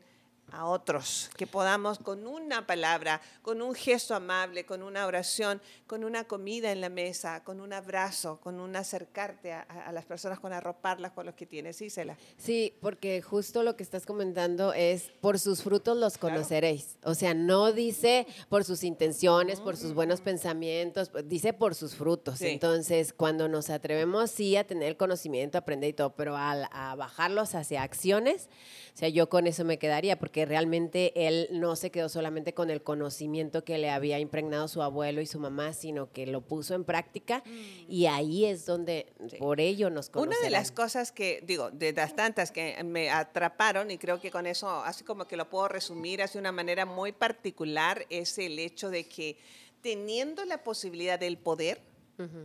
a 0.52 0.64
otros, 0.66 1.30
que 1.36 1.46
podamos 1.46 1.98
con 1.98 2.26
una 2.26 2.66
palabra, 2.66 3.20
con 3.42 3.60
un 3.62 3.74
gesto 3.74 4.14
amable, 4.14 4.64
con 4.64 4.82
una 4.82 5.06
oración, 5.06 5.60
con 5.86 6.04
una 6.04 6.24
comida 6.24 6.72
en 6.72 6.80
la 6.80 6.88
mesa, 6.88 7.42
con 7.42 7.60
un 7.60 7.72
abrazo, 7.72 8.38
con 8.40 8.60
un 8.60 8.76
acercarte 8.76 9.52
a, 9.52 9.90
las 9.92 10.04
personas, 10.04 10.38
con 10.38 10.52
arroparlas 10.52 11.12
con 11.12 11.26
los 11.26 11.34
que 11.34 11.46
tienes. 11.46 11.76
Sí, 11.76 11.90
Cela. 11.90 12.16
Sí, 12.36 12.74
porque 12.80 13.22
justo 13.22 13.62
lo 13.62 13.76
que 13.76 13.82
estás 13.82 14.06
comentando 14.06 14.72
es, 14.72 15.10
por 15.20 15.38
sus 15.38 15.62
frutos 15.62 15.96
los 15.96 16.16
conoceréis. 16.18 16.96
O 17.02 17.14
sea, 17.14 17.34
no 17.34 17.72
dice 17.72 18.26
por 18.48 18.64
sus 18.64 18.84
intenciones, 18.84 19.60
por 19.60 19.76
sus 19.76 19.94
buenos 19.94 20.20
pensamientos, 20.20 21.10
dice 21.24 21.52
por 21.52 21.74
sus 21.74 21.94
frutos. 21.94 22.40
Entonces, 22.40 23.12
cuando 23.12 23.48
nos 23.48 23.70
atrevemos, 23.70 24.30
sí, 24.30 24.56
a 24.56 24.66
tener 24.66 24.88
el 24.88 24.96
conocimiento, 24.96 25.58
aprender 25.58 25.90
y 25.90 25.92
todo, 25.92 26.14
pero 26.14 26.36
a 26.36 26.94
bajarlos 26.96 27.54
hacia 27.54 27.82
acciones, 27.82 28.48
o 28.96 28.98
sea, 28.98 29.10
yo 29.10 29.28
con 29.28 29.46
eso 29.46 29.62
me 29.62 29.78
quedaría, 29.78 30.18
porque 30.18 30.35
que 30.36 30.44
realmente 30.44 31.14
él 31.26 31.48
no 31.50 31.76
se 31.76 31.90
quedó 31.90 32.10
solamente 32.10 32.52
con 32.52 32.68
el 32.68 32.82
conocimiento 32.82 33.64
que 33.64 33.78
le 33.78 33.88
había 33.88 34.18
impregnado 34.18 34.68
su 34.68 34.82
abuelo 34.82 35.22
y 35.22 35.26
su 35.26 35.40
mamá, 35.40 35.72
sino 35.72 36.12
que 36.12 36.26
lo 36.26 36.42
puso 36.42 36.74
en 36.74 36.84
práctica. 36.84 37.42
Mm. 37.46 37.90
y 37.90 38.04
ahí 38.04 38.44
es 38.44 38.66
donde 38.66 39.14
por 39.38 39.60
ello 39.60 39.88
nos 39.88 40.10
conocemos. 40.10 40.36
Una 40.36 40.44
de 40.44 40.50
las 40.50 40.72
cosas 40.72 41.10
que, 41.10 41.42
digo, 41.46 41.70
de 41.70 41.94
las 41.94 42.14
tantas 42.14 42.52
que 42.52 42.76
me 42.84 43.08
atraparon 43.08 43.90
y 43.90 43.96
creo 43.96 44.20
que 44.20 44.30
con 44.30 44.46
eso, 44.46 44.68
así 44.68 45.04
como 45.04 45.26
que 45.26 45.38
lo 45.38 45.48
puedo 45.48 45.68
resumir 45.68 46.20
así 46.20 46.34
de 46.34 46.40
una 46.40 46.52
manera 46.52 46.84
muy 46.84 47.12
particular, 47.12 48.04
es 48.10 48.36
el 48.36 48.58
hecho 48.58 48.90
de 48.90 49.08
que 49.08 49.38
teniendo 49.80 50.44
la 50.44 50.62
posibilidad 50.62 51.18
del 51.18 51.38
poder 51.38 51.80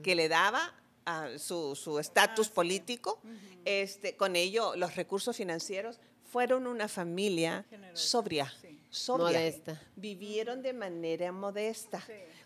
que 0.02 0.16
le 0.16 0.30
daba 0.30 0.82
a 1.06 1.38
su 1.38 1.98
estatus 2.00 2.48
ah, 2.48 2.54
político, 2.54 3.22
este, 3.66 4.16
con 4.16 4.38
ello 4.38 4.78
los 4.78 4.96
recursos 4.96 5.36
financieros, 5.36 6.00
fueron 6.32 6.66
una 6.66 6.88
familia 6.88 7.66
sobria, 7.94 8.52
Modesta. 9.08 9.82
Vivieron 9.98 10.62
de 10.62 10.72
manera 10.72 11.32
modesta. 11.32 12.02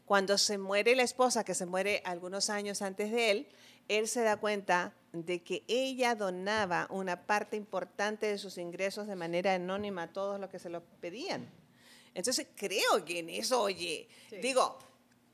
Cuando 0.06 0.38
se 0.38 0.58
muere 0.58 0.96
la 0.96 1.04
esposa, 1.04 1.44
que 1.44 1.54
se 1.54 1.68
muere 1.68 2.02
algunos 2.04 2.50
años 2.50 2.82
antes 2.82 3.12
de 3.12 3.32
él, 3.32 3.48
él 3.88 4.08
se 4.08 4.22
da 4.22 4.38
cuenta 4.38 4.94
de 5.14 5.44
que 5.44 5.64
ella 5.68 6.16
donaba 6.16 6.88
una 6.90 7.28
parte 7.28 7.58
importante 7.58 8.26
de 8.26 8.40
sus 8.40 8.58
ingresos 8.58 9.08
de 9.08 9.16
manera 9.16 9.54
anónima 9.54 10.04
a 10.04 10.14
todos 10.14 10.40
los 10.40 10.50
que 10.50 10.58
se 10.58 10.70
lo 10.70 10.84
pedían. 11.00 11.48
Entonces 12.16 12.48
creo 12.56 13.06
que 13.06 13.20
en 13.20 13.30
eso, 13.30 13.62
oye, 13.62 14.08
digo, 14.42 14.80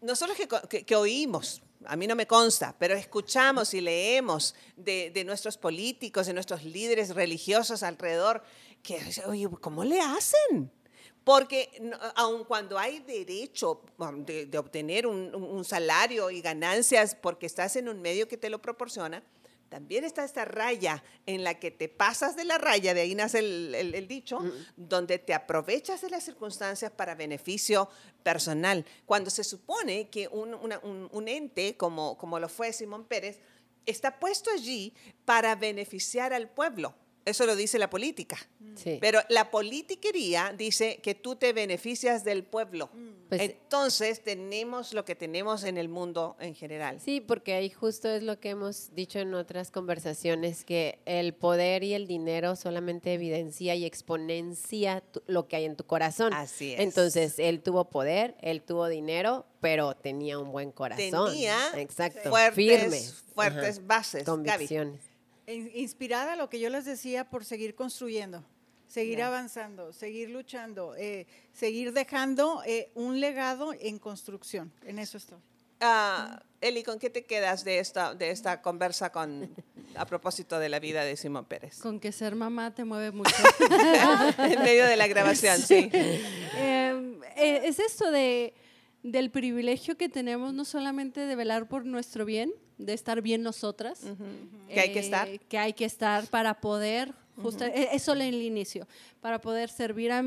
nosotros 0.01 0.37
que 0.69 0.95
oímos, 0.95 1.61
a 1.85 1.95
mí 1.95 2.07
no 2.07 2.15
me 2.15 2.27
consta, 2.27 2.75
pero 2.77 2.95
escuchamos 2.95 3.73
y 3.73 3.81
leemos 3.81 4.55
de, 4.75 5.23
nuestros 5.25 5.57
políticos, 5.57 6.27
de 6.27 6.33
nuestros 6.33 6.63
líderes 6.63 7.15
religiosos 7.15 7.83
alrededor, 7.83 8.43
que, 8.83 8.99
oye, 9.27 9.47
¿cómo 9.59 9.83
le 9.83 9.99
hacen? 9.99 10.71
Porque 11.23 11.69
aun 12.15 12.43
cuando 12.45 12.79
hay 12.79 12.99
derecho 12.99 13.83
um, 13.97 14.25
de, 14.25 14.57
obtener 14.57 15.05
un, 15.05 15.63
salario 15.63 16.31
y 16.31 16.41
ganancias 16.41 17.15
porque 17.15 17.45
estás 17.45 17.75
en 17.75 17.89
un 17.89 18.01
medio 18.01 18.27
que 18.27 18.37
te 18.37 18.49
lo 18.49 18.61
proporciona, 18.61 19.23
también 19.71 20.03
está 20.03 20.25
esta 20.25 20.43
raya 20.43 21.01
en 21.25 21.45
la 21.45 21.57
que 21.57 21.71
te 21.71 21.87
pasas 21.87 22.35
de 22.35 22.43
la 22.43 22.57
raya, 22.57 22.93
de 22.93 22.99
ahí 22.99 23.15
nace 23.15 23.39
el, 23.39 24.05
dicho, 24.05 24.41
mm. 24.41 24.51
donde 24.75 25.17
te 25.17 25.33
aprovechas 25.33 26.01
de 26.01 26.09
las 26.09 26.25
circunstancias 26.25 26.91
para 26.91 27.15
beneficio 27.15 27.87
personal. 28.21 28.85
Cuando 29.05 29.29
se 29.29 29.45
supone 29.45 30.09
que 30.09 30.27
un, 30.27 31.27
ente 31.29 31.77
como, 31.77 32.17
como 32.17 32.37
lo 32.37 32.49
fue 32.49 32.73
Simón 32.73 33.05
Pérez 33.05 33.39
está 33.85 34.19
puesto 34.19 34.51
allí 34.51 34.93
para 35.23 35.55
beneficiar 35.55 36.33
al 36.33 36.49
pueblo. 36.49 36.93
Eso 37.23 37.45
lo 37.45 37.55
dice 37.55 37.79
la 37.79 37.89
política. 37.89 38.37
Pero 38.99 39.21
la 39.29 39.51
politiquería 39.51 40.53
dice 40.57 40.99
que 41.01 41.15
tú 41.15 41.37
te 41.37 41.53
beneficias 41.53 42.25
del 42.25 42.43
pueblo. 42.43 42.89
Mm. 42.93 43.10
Pues 43.31 43.43
Entonces 43.43 44.21
tenemos 44.21 44.93
lo 44.93 45.05
que 45.05 45.15
tenemos 45.15 45.63
en 45.63 45.77
el 45.77 45.87
mundo 45.87 46.35
en 46.41 46.53
general. 46.53 46.99
Sí, 46.99 47.21
porque 47.21 47.53
ahí 47.53 47.69
justo 47.69 48.09
es 48.09 48.23
lo 48.23 48.41
que 48.41 48.49
hemos 48.49 48.93
dicho 48.93 49.19
en 49.19 49.33
otras 49.33 49.71
conversaciones, 49.71 50.65
que 50.65 50.99
el 51.05 51.33
poder 51.33 51.85
y 51.85 51.93
el 51.93 52.07
dinero 52.07 52.57
solamente 52.57 53.13
evidencia 53.13 53.73
y 53.73 53.85
exponencia 53.85 55.01
lo 55.27 55.47
que 55.47 55.55
hay 55.55 55.63
en 55.63 55.77
tu 55.77 55.85
corazón. 55.85 56.33
Así 56.33 56.73
es. 56.73 56.81
Entonces, 56.81 57.39
él 57.39 57.63
tuvo 57.63 57.89
poder, 57.89 58.35
él 58.41 58.63
tuvo 58.63 58.89
dinero, 58.89 59.45
pero 59.61 59.95
tenía 59.95 60.37
un 60.37 60.51
buen 60.51 60.73
corazón. 60.73 61.31
Tenía 61.31 61.57
Exacto, 61.77 62.31
fuertes, 62.31 63.23
fuertes 63.33 63.87
bases. 63.87 64.25
Convicciones. 64.25 64.99
Inspirada 65.47 66.33
a 66.33 66.35
lo 66.35 66.49
que 66.49 66.59
yo 66.59 66.69
les 66.69 66.83
decía 66.83 67.29
por 67.29 67.45
seguir 67.45 67.75
construyendo, 67.75 68.43
seguir 68.91 69.21
avanzando, 69.21 69.93
seguir 69.93 70.29
luchando, 70.29 70.95
eh, 70.97 71.25
seguir 71.53 71.93
dejando 71.93 72.61
eh, 72.65 72.91
un 72.93 73.21
legado 73.21 73.73
en 73.79 73.99
construcción. 73.99 74.71
En 74.85 74.99
eso 74.99 75.17
estoy. 75.17 75.39
Ah, 75.79 76.43
Eli, 76.59 76.83
¿con 76.83 76.99
qué 76.99 77.09
te 77.09 77.23
quedas 77.25 77.63
de 77.63 77.79
esta, 77.79 78.13
de 78.13 78.31
esta 78.31 78.61
conversa 78.61 79.11
con, 79.11 79.49
a 79.95 80.05
propósito 80.05 80.59
de 80.59 80.67
la 80.67 80.79
vida 80.79 81.05
de 81.05 81.15
Simón 81.15 81.45
Pérez? 81.45 81.79
Con 81.79 81.99
que 81.99 82.11
ser 82.11 82.35
mamá 82.35 82.75
te 82.75 82.83
mueve 82.83 83.11
mucho. 83.17 83.33
en 84.37 84.61
medio 84.61 84.85
de 84.85 84.97
la 84.97 85.07
grabación, 85.07 85.59
sí. 85.59 85.89
Em, 86.57 87.23
eh, 87.37 87.61
es 87.63 87.79
esto 87.79 88.11
de, 88.11 88.53
del 89.03 89.31
privilegio 89.31 89.97
que 89.97 90.09
tenemos 90.09 90.53
no 90.53 90.65
solamente 90.65 91.21
de 91.21 91.35
velar 91.35 91.67
por 91.67 91.85
nuestro 91.85 92.25
bien, 92.25 92.51
de 92.77 92.93
estar 92.93 93.21
bien 93.21 93.41
nosotras. 93.41 94.01
Que 94.67 94.81
hay 94.81 94.91
que 94.91 94.99
estar. 94.99 95.29
Eh, 95.29 95.39
que 95.47 95.57
hay 95.57 95.73
que 95.73 95.85
estar 95.85 96.27
para 96.27 96.59
poder 96.59 97.13
Justo, 97.41 97.65
e, 97.65 97.89
es 97.93 98.03
solo 98.03 98.21
en 98.21 98.33
el 98.33 98.41
inicio, 98.41 98.87
para 99.21 99.41
poder 99.41 99.69
servir 99.69 100.11
a, 100.11 100.21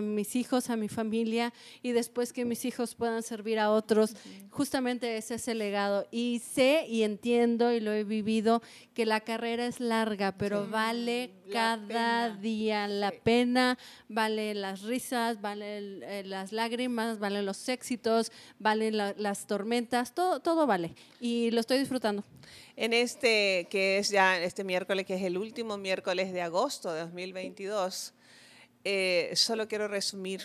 mis 0.00 0.36
hijos, 0.36 0.70
a 0.70 0.76
mi 0.76 0.88
familia 0.88 1.52
y 1.82 1.92
después 1.92 2.32
que 2.32 2.44
mis 2.44 2.64
hijos 2.64 2.94
puedan 2.94 3.22
servir 3.22 3.58
a 3.58 3.70
otros. 3.70 4.14
Justamente 4.50 5.16
ese 5.16 5.34
es 5.34 5.48
el 5.48 5.58
legado. 5.58 6.06
Y 6.10 6.40
sé 6.40 6.86
y 6.88 7.02
entiendo 7.02 7.72
y 7.72 7.80
lo 7.80 7.92
he 7.92 8.04
vivido 8.04 8.62
que 8.94 9.06
la 9.06 9.20
carrera 9.20 9.66
es 9.66 9.80
larga, 9.80 10.36
pero 10.36 10.68
vale 10.68 11.30
cada 11.52 12.30
día 12.30 12.88
la 12.88 13.10
pena, 13.10 13.78
vale 14.08 14.54
las 14.54 14.82
risas, 14.82 15.40
vale 15.40 15.78
eh, 15.78 16.22
las 16.24 16.52
lágrimas, 16.52 17.18
vale 17.18 17.42
los 17.42 17.68
éxitos, 17.68 18.32
valen 18.58 18.96
las 18.96 19.46
tormentas, 19.46 20.14
todo, 20.14 20.40
todo 20.40 20.66
vale. 20.66 20.94
Y 21.20 21.50
lo 21.50 21.60
estoy 21.60 21.78
disfrutando 21.78 22.24
en 22.80 22.94
este, 22.94 23.66
que 23.70 23.98
es 23.98 24.08
ya 24.08 24.40
este 24.40 24.64
miércoles, 24.64 25.04
que 25.04 25.14
es 25.14 25.22
el 25.22 25.36
último 25.36 25.76
miércoles 25.76 26.32
de 26.32 26.40
agosto 26.40 26.92
de 26.92 27.00
2022, 27.00 28.14
eh, 28.84 29.30
solo 29.34 29.68
quiero 29.68 29.86
resumir 29.86 30.40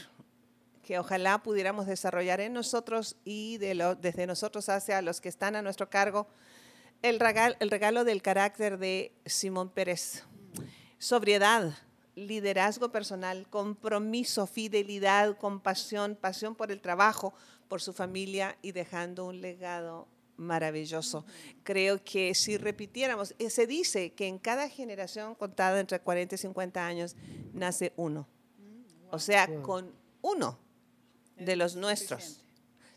que 0.84 1.00
ojalá 1.00 1.41
pudiéramos 1.41 1.88
desarrollar 1.88 2.41
en 2.41 2.52
nosotros 2.52 3.15
y 3.24 3.58
de 3.58 3.96
desde 4.02 4.28
nosotros 4.28 4.68
hacia 4.68 5.02
los 5.02 5.22
que 5.22 5.30
están 5.30 5.56
a 5.56 5.62
nuestro 5.62 5.89
cargo 5.89 6.28
el 7.02 7.20
regalo, 7.20 7.56
el 7.60 7.72
regalo 7.72 8.04
del 8.04 8.22
carácter 8.22 8.78
de 8.78 9.13
Simón 9.26 9.70
Pérez. 9.70 10.24
Sobriedad, 11.06 11.72
liderazgo 12.15 12.91
personal, 12.91 13.48
compromiso, 13.48 14.48
fidelidad, 14.48 15.38
compasión, 15.38 16.15
pasión 16.15 16.56
por 16.56 16.72
el 16.72 16.82
trabajo, 16.82 17.36
por 17.68 17.80
su 17.80 17.94
familia 17.94 18.58
y 18.63 18.72
dejando 18.72 19.26
un 19.26 19.39
legado 19.39 20.08
maravilloso. 20.36 21.24
Creo 21.62 22.04
que 22.04 22.34
si 22.34 22.58
repitiéramos, 22.58 23.36
eh, 23.38 23.52
se 23.52 23.68
dice 23.68 24.13
que 24.13 24.26
en 24.26 24.39
cada 24.39 24.68
generación 24.68 25.36
contada 25.36 25.80
entre 25.80 26.00
40 26.00 26.34
y 26.34 26.38
50 26.39 26.84
años 26.84 27.15
nace 27.54 27.94
uno. 27.98 28.28
O 29.12 29.20
sea, 29.20 29.62
con 29.62 29.94
uno 30.24 30.58
de 31.38 31.56
los 31.56 31.76
nuestros 31.76 32.41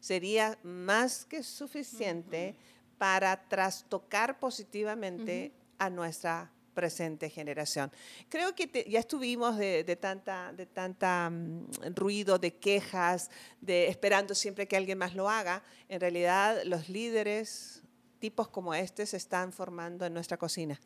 sería 0.00 0.58
más 0.62 1.26
que 1.26 1.42
suficiente 1.42 2.56
para 2.96 3.46
trastocar 3.48 4.40
positivamente 4.40 5.52
a 5.76 5.90
nuestra 5.90 6.50
presente 6.78 7.28
generación. 7.28 7.90
Creo 8.28 8.54
que 8.54 8.86
ya 8.88 9.00
estuvimos 9.00 9.58
de, 9.58 9.98
tanta, 10.00 10.52
de 10.52 10.64
tanta 10.64 11.28
mm, 11.28 11.96
ruido, 11.96 12.38
de 12.38 12.54
quejas, 12.54 13.32
de 13.60 13.88
esperando 13.88 14.32
siempre 14.32 14.68
que 14.68 14.76
alguien 14.76 14.96
más 14.96 15.16
lo 15.16 15.28
haga. 15.28 15.64
En 15.88 16.00
realidad, 16.00 16.62
los 16.64 16.88
líderes, 16.88 17.82
tipos 18.20 18.46
como 18.46 18.74
este, 18.74 19.06
se 19.06 19.16
están 19.16 19.52
formando 19.52 20.06
en 20.06 20.14
nuestra 20.14 20.36
cocina. 20.36 20.78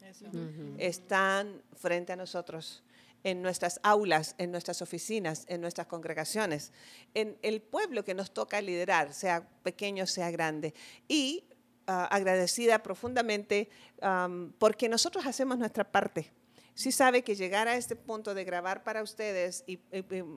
Están 0.78 1.60
frente 1.74 2.14
a 2.14 2.16
nosotros 2.16 2.82
en 3.22 3.42
nuestras 3.42 3.78
aulas, 3.82 4.34
en 4.38 4.50
nuestras 4.50 4.80
oficinas, 4.80 5.44
en 5.46 5.60
nuestras 5.60 5.88
congregaciones, 5.88 6.72
en 7.12 7.36
el 7.42 7.60
pueblo 7.60 8.02
que 8.02 8.14
nos 8.14 8.32
toca 8.32 8.62
liderar, 8.62 9.12
sea 9.12 9.46
pequeño, 9.62 10.06
sea 10.06 10.30
grande. 10.30 10.72
Y 11.06 11.44
agradecida 11.86 12.82
profundamente 12.82 13.68
porque 14.58 14.88
nosotros 14.88 15.26
hacemos 15.26 15.58
nuestra 15.58 15.84
parte. 15.84 16.32
sí 16.74 16.92
sabe 16.92 17.22
que 17.22 17.34
llegar 17.34 17.68
a 17.68 17.76
este 17.76 17.96
punto 17.96 18.34
de 18.34 18.44
grabar 18.44 18.82
para 18.82 19.02
ustedes 19.02 19.64
y, 19.66 19.78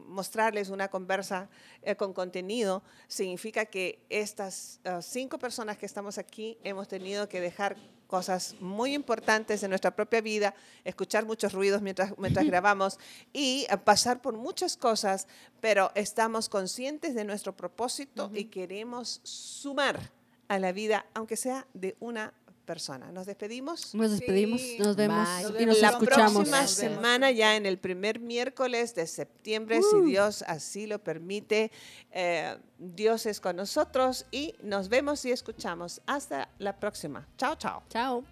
mostrarles 0.08 0.70
una 0.70 0.90
conversa 0.90 1.50
eh, 1.82 1.96
con 1.96 2.14
contenido 2.14 2.84
significa 3.08 3.66
que 3.66 4.06
estas 4.10 4.80
ah, 4.86 5.02
cinco 5.02 5.40
personas 5.40 5.78
que 5.78 5.86
estamos 5.86 6.18
aquí 6.18 6.58
hemos 6.64 6.88
tenido 6.88 7.30
que 7.30 7.40
dejar 7.40 7.78
cosas 8.08 8.56
muy 8.60 8.94
importantes 8.94 9.64
en 9.64 9.70
nuestra 9.70 9.96
propia 9.96 10.22
vida, 10.22 10.54
escuchar 10.84 11.26
muchos 11.26 11.54
ruidos 11.54 11.82
mientras, 11.82 12.18
mientras 12.18 12.46
grabamos 12.52 13.00
y 13.34 13.66
ah, 13.70 13.78
pasar 13.78 14.22
por 14.22 14.36
muchas 14.36 14.78
cosas, 14.78 15.28
pero 15.62 15.92
estamos 15.96 16.50
conscientes 16.50 17.16
de 17.16 17.24
nuestro 17.24 17.56
propósito 17.56 18.30
y 18.34 18.46
queremos 18.46 19.22
sumar 19.24 20.00
a 20.48 20.60
la 20.60 20.72
vida, 20.72 21.06
aunque 21.14 21.36
sea 21.36 21.68
de 21.74 21.96
una 22.00 22.34
persona. 22.66 23.12
Nos 23.12 23.26
despedimos. 23.28 23.96
Nos 23.96 24.12
despedimos, 24.12 24.62
nos 24.80 24.96
vemos 24.96 25.28
y 25.60 25.66
nos 25.66 25.80
la 25.80 25.90
escuchamos. 25.90 26.50
La 26.50 26.60
próxima 26.60 26.68
semana, 26.68 27.32
ya 27.32 27.56
en 27.56 27.66
el 27.66 27.78
primer 27.78 28.20
miércoles 28.20 28.96
de 28.96 29.08
septiembre, 29.08 29.80
si 29.82 29.96
uh. 29.96 30.06
Dios 30.06 30.44
así 30.48 30.88
lo 30.88 31.00
permite, 31.00 31.72
eh, 32.12 32.58
Dios 32.78 33.26
es 33.26 33.40
con 33.40 33.56
nosotros 33.56 34.26
y 34.32 34.56
nos 34.62 34.90
vemos 34.90 35.24
y 35.26 35.32
escuchamos. 35.32 36.02
Hasta 36.06 36.50
la 36.60 36.78
próxima. 36.80 37.28
Chao, 37.38 37.56
chao. 37.56 37.84
Chao. 37.90 38.24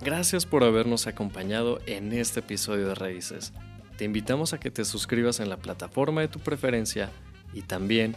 Gracias 0.00 0.44
por 0.44 0.64
habernos 0.64 1.06
acompañado 1.06 1.80
en 1.86 2.12
este 2.12 2.40
episodio 2.40 2.88
de 2.88 2.94
Raíces. 2.94 3.52
Te 3.96 4.04
invitamos 4.04 4.52
a 4.52 4.60
que 4.60 4.70
te 4.70 4.84
suscribas 4.84 5.40
en 5.40 5.48
la 5.48 5.56
plataforma 5.56 6.20
de 6.20 6.28
tu 6.28 6.40
preferencia 6.40 7.10
y 7.52 7.62
también 7.62 8.16